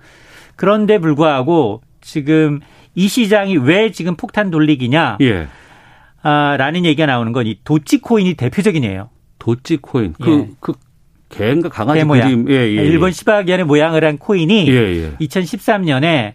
그런데 0.56 1.00
불구하고 1.00 1.82
지금 2.00 2.62
이 2.96 3.08
시장이 3.08 3.58
왜 3.58 3.92
지금 3.92 4.16
폭탄 4.16 4.50
돌리기냐? 4.52 5.18
예. 5.22 5.48
아, 6.22 6.56
라는 6.58 6.86
얘기가 6.86 7.06
나오는 7.06 7.34
건 7.34 7.46
이 7.48 7.58
도치코인이 7.66 8.36
대표적인 8.36 8.84
예요. 8.86 9.10
도치코인. 9.40 10.14
그, 10.22 10.32
예. 10.32 10.50
그, 10.62 10.74
개인가 11.34 11.70
강아지 11.70 12.00
개 12.00 12.04
모양. 12.06 12.30
예, 12.50 12.54
예, 12.54 12.56
예. 12.56 12.68
일본 12.86 13.12
시바견의 13.12 13.66
모양을 13.66 14.04
한 14.06 14.18
코인이 14.18 14.68
예, 14.70 14.74
예. 14.74 15.12
2013년에 15.20 16.34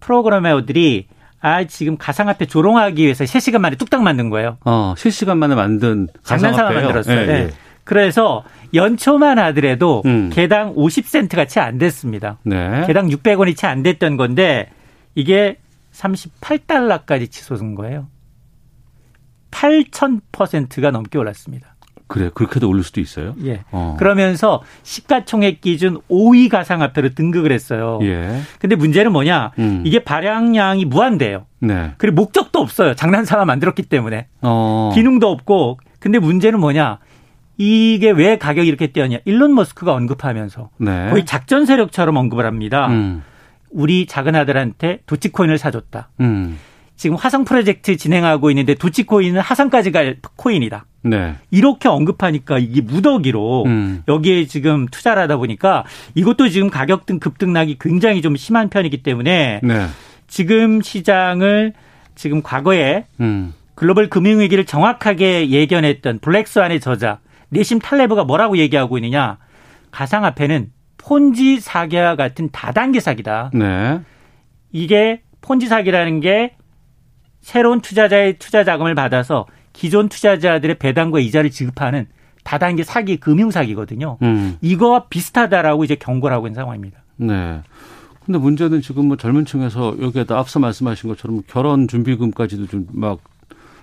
프로그래머들이 0.00 1.06
아 1.40 1.64
지금 1.64 1.96
가상화폐 1.98 2.46
조롱하기 2.46 3.02
위해서 3.02 3.26
실시간 3.26 3.60
만에 3.60 3.76
뚝딱 3.76 4.02
만든 4.02 4.30
거예요. 4.30 4.56
어, 4.64 4.94
실시간 4.96 5.38
만에 5.38 5.54
만든 5.54 6.08
장난삼아 6.22 6.70
만들었어요. 6.72 7.20
예, 7.20 7.26
네. 7.26 7.50
그래서 7.84 8.44
연초만 8.72 9.38
하더라도 9.38 10.02
음. 10.06 10.30
개당 10.32 10.74
50센트가 10.74 11.46
채 11.46 11.60
안 11.60 11.76
됐습니다. 11.76 12.38
네. 12.44 12.84
개당 12.86 13.08
600원이 13.08 13.56
채 13.56 13.66
안 13.66 13.82
됐던 13.82 14.16
건데 14.16 14.70
이게 15.14 15.58
38달러까지 15.92 17.30
치솟은 17.30 17.74
거예요. 17.74 18.08
8,000%가 19.50 20.90
넘게 20.90 21.18
올랐습니다. 21.18 21.73
그래, 22.14 22.30
그렇게도 22.32 22.68
올릴 22.68 22.84
수도 22.84 23.00
있어요? 23.00 23.34
예. 23.44 23.64
어. 23.72 23.96
그러면서 23.98 24.62
시가총액 24.84 25.60
기준 25.60 26.00
5위 26.08 26.48
가상화폐로 26.48 27.08
등극을 27.08 27.50
했어요. 27.50 27.98
예. 28.02 28.40
근데 28.60 28.76
문제는 28.76 29.10
뭐냐? 29.10 29.50
음. 29.58 29.82
이게 29.84 29.98
발행량이 29.98 30.84
무한대요. 30.84 31.46
네. 31.58 31.94
그리고 31.98 32.14
목적도 32.14 32.60
없어요. 32.60 32.94
장난삼아 32.94 33.46
만들었기 33.46 33.82
때문에. 33.82 34.28
어. 34.42 34.92
기능도 34.94 35.28
없고. 35.28 35.80
근데 35.98 36.20
문제는 36.20 36.60
뭐냐? 36.60 37.00
이게 37.56 38.12
왜 38.12 38.38
가격이 38.38 38.68
이렇게 38.68 38.92
뛰었냐? 38.92 39.18
일론 39.24 39.52
머스크가 39.52 39.92
언급하면서 39.92 40.70
네. 40.78 41.10
거의 41.10 41.24
작전 41.24 41.66
세력처럼 41.66 42.16
언급을 42.16 42.46
합니다. 42.46 42.86
음. 42.90 43.24
우리 43.70 44.06
작은 44.06 44.36
아들한테 44.36 45.00
도치코인을 45.06 45.58
사줬다. 45.58 46.10
음. 46.20 46.60
지금 46.94 47.16
화성 47.16 47.44
프로젝트 47.44 47.96
진행하고 47.96 48.50
있는데 48.52 48.74
도치코인은 48.74 49.40
화성까지 49.40 49.90
갈 49.90 50.18
코인이다. 50.36 50.86
네. 51.04 51.36
이렇게 51.50 51.88
언급하니까 51.88 52.58
이게 52.58 52.80
무더기로 52.80 53.64
음. 53.66 54.02
여기에 54.08 54.46
지금 54.46 54.86
투자를 54.86 55.22
하다 55.22 55.36
보니까 55.36 55.84
이것도 56.14 56.48
지금 56.48 56.70
가격 56.70 57.06
등 57.06 57.20
급등락이 57.20 57.76
굉장히 57.78 58.22
좀 58.22 58.36
심한 58.36 58.70
편이기 58.70 59.02
때문에 59.02 59.60
네. 59.62 59.86
지금 60.26 60.80
시장을 60.80 61.74
지금 62.14 62.42
과거에 62.42 63.04
음. 63.20 63.52
글로벌 63.74 64.08
금융위기를 64.08 64.64
정확하게 64.64 65.50
예견했던 65.50 66.20
블랙스완의 66.20 66.80
저자 66.80 67.18
내심 67.50 67.80
탈레브가 67.80 68.24
뭐라고 68.24 68.56
얘기하고 68.56 68.98
있느냐 68.98 69.38
가상화폐는 69.90 70.70
폰지 70.96 71.60
사기와 71.60 72.16
같은 72.16 72.48
다단계 72.50 73.00
사기다. 73.00 73.50
네. 73.52 74.00
이게 74.72 75.20
폰지 75.42 75.66
사기라는 75.66 76.20
게 76.20 76.56
새로운 77.42 77.80
투자자의 77.82 78.38
투자 78.38 78.64
자금을 78.64 78.94
받아서 78.94 79.46
기존 79.74 80.08
투자자들의 80.08 80.78
배당과 80.78 81.18
이자를 81.20 81.50
지급하는 81.50 82.06
다단계 82.44 82.82
사기, 82.84 83.18
금융 83.18 83.50
사기거든요. 83.50 84.16
음. 84.22 84.56
이거와 84.62 85.08
비슷하다라고 85.08 85.84
이제 85.84 85.94
경고를 85.96 86.34
하고 86.34 86.46
있는 86.46 86.54
상황입니다. 86.54 87.00
네. 87.16 87.60
근데 88.24 88.38
문제는 88.38 88.80
지금 88.80 89.08
뭐 89.08 89.16
젊은 89.18 89.44
층에서 89.44 89.96
여기에다 90.00 90.38
앞서 90.38 90.58
말씀하신 90.58 91.10
것처럼 91.10 91.42
결혼 91.46 91.86
준비금까지도 91.88 92.66
좀 92.68 92.86
막 92.92 93.20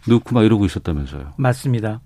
넣고 0.08 0.34
막 0.34 0.44
이러고 0.44 0.66
있었다면서요. 0.66 1.34
맞습니다. 1.38 2.02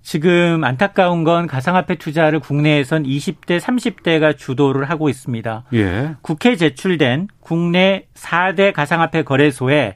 지금 0.00 0.64
안타까운 0.64 1.24
건 1.24 1.46
가상화폐 1.46 1.96
투자를 1.96 2.40
국내에선 2.40 3.04
20대, 3.04 3.60
30대가 3.60 4.36
주도를 4.36 4.88
하고 4.90 5.08
있습니다. 5.08 5.64
예. 5.74 6.14
국회 6.22 6.56
제출된 6.56 7.28
국내 7.40 8.06
4대 8.14 8.72
가상화폐 8.72 9.22
거래소에 9.22 9.94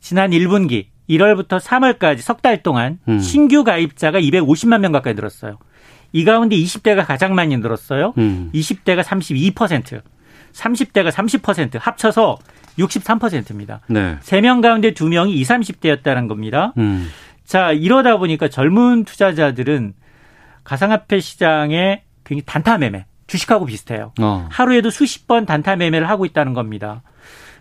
지난 0.00 0.30
1분기 0.30 0.86
1월부터 1.10 1.60
3월까지 1.60 2.18
석 2.20 2.40
달 2.40 2.62
동안 2.62 2.98
음. 3.08 3.18
신규 3.20 3.64
가입자가 3.64 4.18
250만 4.20 4.80
명 4.80 4.92
가까이 4.92 5.14
늘었어요. 5.14 5.58
이 6.12 6.24
가운데 6.24 6.56
20대가 6.56 7.04
가장 7.06 7.34
많이 7.34 7.56
늘었어요. 7.56 8.14
음. 8.18 8.50
20대가 8.54 9.02
32%, 9.02 10.00
30대가 10.52 11.10
30% 11.10 11.78
합쳐서 11.80 12.38
63%입니다. 12.78 13.80
네. 13.88 14.16
3명 14.20 14.62
가운데 14.62 14.92
2명이 14.92 15.30
20, 15.34 15.48
30대였다는 15.80 16.28
겁니다. 16.28 16.72
음. 16.78 17.08
자, 17.44 17.72
이러다 17.72 18.16
보니까 18.16 18.48
젊은 18.48 19.04
투자자들은 19.04 19.94
가상화폐 20.64 21.20
시장에 21.20 22.02
굉장히 22.24 22.42
단타 22.46 22.78
매매, 22.78 23.06
주식하고 23.26 23.66
비슷해요. 23.66 24.12
어. 24.20 24.48
하루에도 24.50 24.90
수십 24.90 25.26
번 25.26 25.46
단타 25.46 25.76
매매를 25.76 26.08
하고 26.08 26.24
있다는 26.26 26.54
겁니다. 26.54 27.02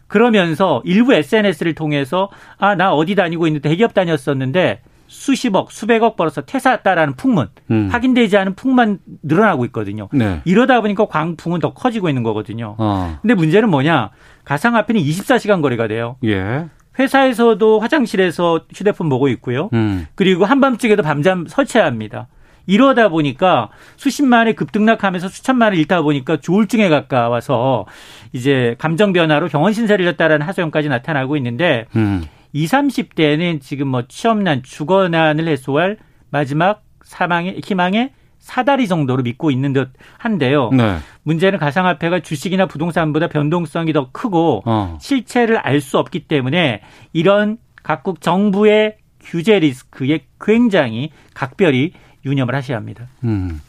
그러면서 0.10 0.82
일부 0.84 1.14
SNS를 1.14 1.74
통해서 1.76 2.30
아, 2.58 2.76
나 2.76 2.92
어디 2.92 3.16
다니고 3.16 3.48
있는데 3.48 3.70
대기업 3.70 3.94
다녔었는데 3.94 4.82
수십억, 5.08 5.72
수백억 5.72 6.16
벌어서 6.18 6.42
퇴사했다라는 6.42 7.16
풍문, 7.16 7.48
음. 7.72 7.90
확인되지 7.92 8.38
않은 8.38 8.56
풍만 8.56 9.00
늘어나고 9.24 9.66
있거든요. 9.66 10.08
네. 10.12 10.42
이러다 10.46 10.82
보니까 10.82 11.06
광풍은 11.06 11.60
더 11.62 11.74
커지고 11.74 12.10
있는 12.10 12.22
거거든요. 12.24 12.76
어. 12.78 13.18
근데 13.22 13.34
문제는 13.34 13.70
뭐냐? 13.70 14.12
가상화폐는 14.44 15.02
24시간 15.02 15.62
거래가 15.62 15.88
돼요. 15.88 16.18
예. 16.26 16.66
회사에서도 17.00 17.80
화장실에서 17.80 18.66
휴대폰 18.74 19.10
보고 19.10 19.30
있고요. 19.30 19.70
음. 19.74 20.06
그리고 20.16 20.46
한밤중에도 20.46 21.02
밤잠 21.02 21.48
설치해야 21.48 21.88
합니다. 21.88 22.28
이러다 22.70 23.10
보니까 23.10 23.70
수십만에 23.98 24.54
급등락하면서 24.54 25.28
수천만을 25.28 25.78
잃다 25.80 26.04
보니까 26.04 26.38
조울증에 26.38 26.88
가까워서 26.88 27.88
이제 28.32 28.76
감정 28.78 29.12
변화로 29.12 29.48
병원 29.48 29.74
신세를 29.74 30.06
졌다라는 30.06 30.46
하소연까지 30.46 30.88
나타나고 30.88 31.36
있는데 31.38 31.86
음. 31.96 32.24
20, 32.54 32.72
30대는 32.72 33.62
지금 33.62 33.88
뭐 33.88 34.04
취업난, 34.08 34.62
주거난을 34.62 35.48
해소할 35.48 35.98
마지막 36.30 36.84
사망의 37.04 37.62
희망의 37.66 38.12
사다리 38.38 38.88
정도로 38.88 39.24
믿고 39.24 39.52
있는 39.52 39.74
듯 39.74 39.90
한데요. 40.18 40.70
네. 40.72 40.98
문제는 41.24 41.60
가상화폐가 41.60 42.22
주식이나 42.22 42.68
부동산보다 42.68 43.28
변동성이 43.28 43.94
더 43.94 44.12
크고 44.12 44.64
어. 44.66 44.98
실체를 45.02 45.58
알 45.58 45.82
수 45.82 45.98
없기 45.98 46.28
때문에 46.28 46.82
이런 47.14 47.58
각국 47.84 48.22
정부의 48.22 48.98
규제 49.20 49.60
리스크에 49.60 50.22
굉장히 50.40 51.12
각별히 51.34 51.94
유념을 52.26 52.54
하셔야 52.56 52.78
합니다. 52.78 53.06
음. 53.24 53.62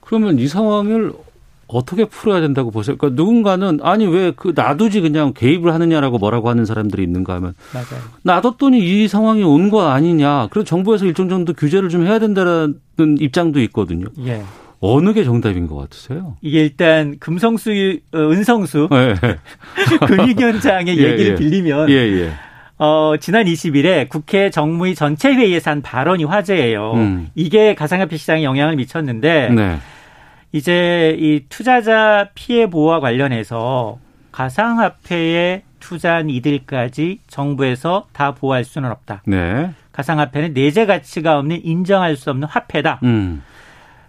그러면 0.00 0.38
이 0.38 0.46
상황을 0.48 1.12
어떻게 1.66 2.04
풀어야 2.04 2.40
된다고 2.42 2.70
보세요? 2.70 2.96
그러니까 2.96 3.20
누군가는 3.20 3.80
아니 3.82 4.06
왜 4.06 4.32
그 4.36 4.52
놔두지 4.54 5.00
그냥 5.00 5.32
개입을 5.34 5.72
하느냐라고 5.72 6.18
뭐라고 6.18 6.50
하는 6.50 6.66
사람들이 6.66 7.02
있는가 7.02 7.34
하면 7.36 7.54
맞아요. 7.72 8.02
놔뒀더니 8.22 8.78
이 8.78 9.08
상황이 9.08 9.42
온 9.42 9.70
거 9.70 9.88
아니냐. 9.88 10.48
그래서 10.50 10.64
정부에서 10.66 11.06
일정 11.06 11.28
정도 11.28 11.52
규제를 11.54 11.88
좀 11.88 12.06
해야 12.06 12.18
된다는 12.18 12.78
입장도 12.98 13.60
있거든요. 13.62 14.06
예. 14.26 14.42
어느 14.80 15.14
게 15.14 15.24
정답인 15.24 15.66
것 15.66 15.76
같으세요? 15.76 16.36
이게 16.42 16.60
일단 16.60 17.16
금성수, 17.18 17.70
어, 18.12 18.18
은성수 18.18 18.88
네. 18.92 19.38
금융위원장의 20.06 20.96
예, 20.98 21.02
얘기를 21.12 21.32
예. 21.32 21.34
빌리면 21.36 21.88
예, 21.88 21.94
예. 21.94 22.32
어, 22.78 23.14
지난 23.20 23.44
20일에 23.44 24.08
국회 24.08 24.50
정무위 24.50 24.94
전체 24.94 25.32
회의에서 25.32 25.70
한 25.70 25.82
발언이 25.82 26.24
화제예요. 26.24 26.92
음. 26.94 27.28
이게 27.34 27.74
가상화폐 27.74 28.16
시장에 28.16 28.42
영향을 28.42 28.76
미쳤는데 28.76 29.50
네. 29.50 29.78
이제 30.52 31.16
이 31.18 31.44
투자자 31.48 32.28
피해 32.34 32.68
보호와 32.68 33.00
관련해서 33.00 33.98
가상화폐에 34.32 35.62
투자한 35.80 36.30
이들까지 36.30 37.20
정부에서 37.28 38.06
다 38.12 38.32
보호할 38.32 38.64
수는 38.64 38.90
없다. 38.90 39.22
네. 39.26 39.70
가상화폐는 39.92 40.54
내재 40.54 40.86
가치가 40.86 41.38
없는 41.38 41.60
인정할 41.64 42.16
수 42.16 42.30
없는 42.30 42.48
화폐다. 42.48 42.98
음. 43.04 43.42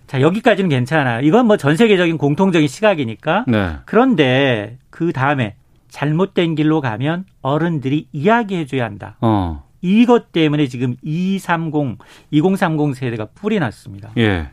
자, 0.08 0.22
여기까지는 0.22 0.70
괜찮아요. 0.70 1.22
이건 1.26 1.46
뭐 1.48 1.58
전 1.58 1.76
세계적인 1.76 2.18
공통적인 2.18 2.68
시각이니까. 2.68 3.46
네. 3.48 3.74
그런데 3.86 4.78
그 4.90 5.12
다음에 5.12 5.56
잘못된 5.96 6.56
길로 6.56 6.82
가면 6.82 7.24
어른들이 7.42 8.10
이야기해 8.12 8.66
줘야 8.66 8.84
한다. 8.84 9.16
어. 9.22 9.64
이것 9.80 10.34
때문에 10.34 10.68
지금 10.68 10.98
230, 11.02 12.00
2030 12.32 12.96
세대가 12.96 13.28
뿔이 13.34 13.60
났습니다. 13.60 14.12
예. 14.18 14.50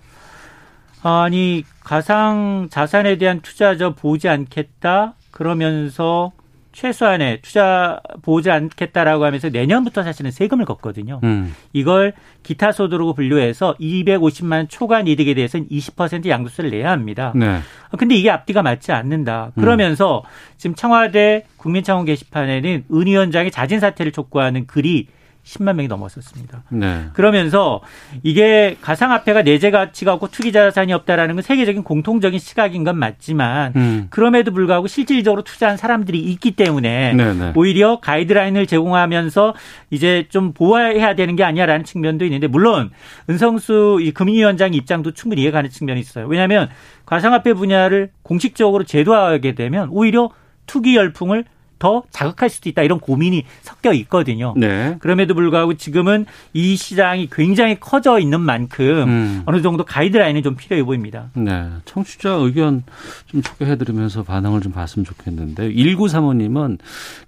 아니 1.02 1.64
가상 1.80 2.68
자산에 2.70 3.18
대한 3.18 3.40
투자저 3.40 3.96
보지 3.96 4.28
않겠다 4.28 5.14
그러면서 5.32 6.30
최소한의 6.72 7.40
투자 7.42 8.00
보지 8.22 8.50
않겠다라고 8.50 9.24
하면서 9.24 9.48
내년부터 9.48 10.02
사실은 10.02 10.30
세금을 10.30 10.64
걷거든요. 10.64 11.20
음. 11.22 11.54
이걸 11.72 12.14
기타 12.42 12.72
소득으로 12.72 13.12
분류해서 13.14 13.76
250만 13.78 14.68
초과 14.68 15.00
이득에 15.00 15.34
대해서는 15.34 15.68
20% 15.68 16.26
양도세를 16.26 16.70
내야 16.70 16.90
합니다. 16.90 17.32
네. 17.34 17.60
근데 17.98 18.14
이게 18.14 18.30
앞뒤가 18.30 18.62
맞지 18.62 18.92
않는다. 18.92 19.52
그러면서 19.54 20.18
음. 20.24 20.54
지금 20.56 20.74
청와대 20.74 21.44
국민청원 21.56 22.06
게시판에는 22.06 22.84
은 22.90 23.06
위원장의 23.06 23.50
자진 23.50 23.78
사퇴를 23.80 24.12
촉구하는 24.12 24.66
글이 24.66 25.08
10만 25.44 25.74
명이 25.74 25.88
넘었었습니다. 25.88 26.62
네. 26.70 27.06
그러면서 27.14 27.80
이게 28.22 28.76
가상화폐가 28.80 29.42
내재 29.42 29.70
가치가 29.70 30.12
없고 30.14 30.28
투기 30.28 30.52
자산이 30.52 30.92
없다라는 30.92 31.34
건 31.34 31.42
세계적인 31.42 31.82
공통적인 31.82 32.38
시각인 32.38 32.84
건 32.84 32.96
맞지만 32.96 33.72
음. 33.74 34.06
그럼에도 34.10 34.52
불구하고 34.52 34.86
실질적으로 34.86 35.42
투자한 35.42 35.76
사람들이 35.76 36.18
있기 36.20 36.52
때문에 36.52 37.14
네네. 37.14 37.34
네. 37.34 37.52
오히려 37.56 37.98
가이드라인을 38.00 38.66
제공하면서 38.66 39.54
이제 39.90 40.26
좀 40.28 40.52
보호해야 40.52 41.14
되는 41.14 41.34
게 41.34 41.42
아니야라는 41.42 41.84
측면도 41.84 42.24
있는데 42.26 42.46
물론 42.46 42.90
은성수 43.28 44.12
금융위원장 44.14 44.74
입장도 44.74 45.10
충분히 45.12 45.42
이해가는 45.42 45.70
측면이 45.70 45.98
있어요. 46.00 46.26
왜냐하면 46.26 46.68
가상화폐 47.04 47.54
분야를 47.54 48.10
공식적으로 48.22 48.84
제도화하게 48.84 49.54
되면 49.54 49.88
오히려 49.90 50.30
투기 50.66 50.96
열풍을 50.96 51.44
더 51.82 52.04
자극할 52.10 52.48
수도 52.48 52.68
있다 52.68 52.82
이런 52.82 53.00
고민이 53.00 53.44
섞여 53.62 53.92
있거든요. 53.92 54.54
네. 54.56 54.96
그럼에도 55.00 55.34
불구하고 55.34 55.74
지금은 55.74 56.26
이 56.52 56.76
시장이 56.76 57.28
굉장히 57.32 57.80
커져 57.80 58.20
있는 58.20 58.40
만큼 58.40 59.08
음. 59.08 59.42
어느 59.46 59.62
정도 59.62 59.84
가이드라인이 59.84 60.44
좀 60.44 60.54
필요해 60.54 60.84
보입니다. 60.84 61.30
네. 61.34 61.68
청취자 61.84 62.34
의견 62.34 62.84
좀 63.26 63.42
소개해 63.42 63.78
드리면서 63.78 64.22
반응을 64.22 64.60
좀 64.60 64.70
봤으면 64.70 65.04
좋겠는데 65.04 65.72
1935님은 65.72 66.78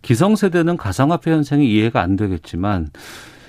기성세대는 0.02 0.76
가상화폐 0.76 1.32
현상이 1.32 1.68
이해가 1.68 2.00
안 2.00 2.14
되겠지만 2.14 2.90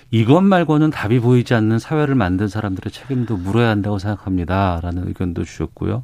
이것 0.09 0.41
말고는 0.41 0.89
답이 0.89 1.19
보이지 1.19 1.53
않는 1.53 1.77
사회를 1.77 2.15
만든 2.15 2.47
사람들의 2.47 2.91
책임도 2.91 3.37
물어야 3.37 3.69
한다고 3.69 3.99
생각합니다. 3.99 4.79
라는 4.81 5.07
의견도 5.07 5.43
주셨고요. 5.43 6.03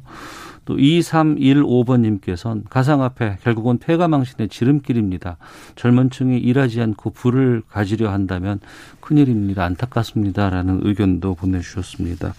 또 0.64 0.76
2315번님께서는 0.76 2.68
가상화폐 2.68 3.38
결국은 3.42 3.78
폐가망신의 3.78 4.48
지름길입니다. 4.48 5.36
젊은 5.74 6.10
층이 6.10 6.38
일하지 6.38 6.80
않고 6.80 7.10
부를 7.10 7.62
가지려 7.68 8.10
한다면 8.10 8.60
큰일입니다. 9.00 9.64
안타깝습니다. 9.64 10.50
라는 10.50 10.80
의견도 10.82 11.34
보내주셨습니다. 11.34 12.34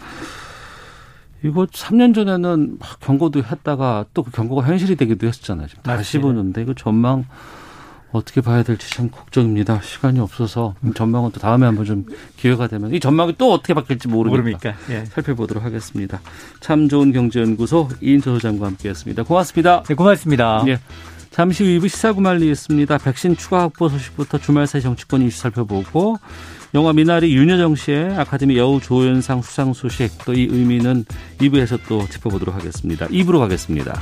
이거 1.44 1.66
3년 1.66 2.16
전에는 2.16 2.78
막 2.80 3.00
경고도 3.02 3.44
했다가 3.44 4.06
또 4.14 4.24
그 4.24 4.32
경고가 4.32 4.66
현실이 4.66 4.96
되기도 4.96 5.28
했었잖아요. 5.28 5.68
지금 5.68 5.84
다시 5.84 6.18
보는데 6.20 6.62
이거 6.62 6.74
전망 6.74 7.26
어떻게 8.14 8.42
봐야 8.42 8.64
될지 8.64 8.90
참 8.90 9.10
걱정입니다. 9.10 9.82
시간이 9.82 10.20
없어서 10.20 10.76
전망은 10.96 11.32
또 11.32 11.40
다음에 11.40 11.66
한번 11.66 11.86
좀 11.86 12.06
기회가 12.38 12.68
되면 12.68 12.94
이 12.94 13.00
전망이 13.00 13.36
또 13.38 13.52
어떻게 13.52 13.74
바뀔지 13.74 14.08
모르니까 14.08 14.42
모릅니까? 14.42 14.74
예. 14.90 15.06
살펴보도록 15.06 15.64
하겠습니다. 15.64 16.22
참 16.60 16.88
좋은 16.88 17.12
경제연구소 17.12 17.90
이인조 18.02 18.36
소장과 18.36 18.68
함께했습니다. 18.68 19.24
고맙습니다. 19.24 19.84
네, 19.84 19.96
고맙습니다. 19.96 20.64
예. 20.68 20.80
잠시 21.32 21.64
후 21.64 21.70
2부 21.80 21.90
시사구말리겠습니다. 21.90 23.00
백신 23.00 23.36
추가 23.36 23.62
확보 23.62 23.90
소식부터 23.90 24.38
주말 24.38 24.68
새 24.68 24.80
정치권 24.80 25.24
이슈 25.24 25.40
살펴보고 25.40 26.18
영화 26.76 26.94
미나리 26.94 27.36
윤여정 27.36 27.76
씨의 27.76 28.16
아카데미 28.18 28.58
여우 28.58 28.80
조연상 28.80 29.42
수상 29.42 29.74
소식 29.74 30.16
또 30.26 30.34
이 30.34 30.48
의미는 30.52 31.06
2부에서 31.40 31.80
또 31.88 32.08
짚어보도록 32.08 32.54
하겠습니다. 32.56 33.08
2부로 33.08 33.40
가겠습니다. 33.40 34.00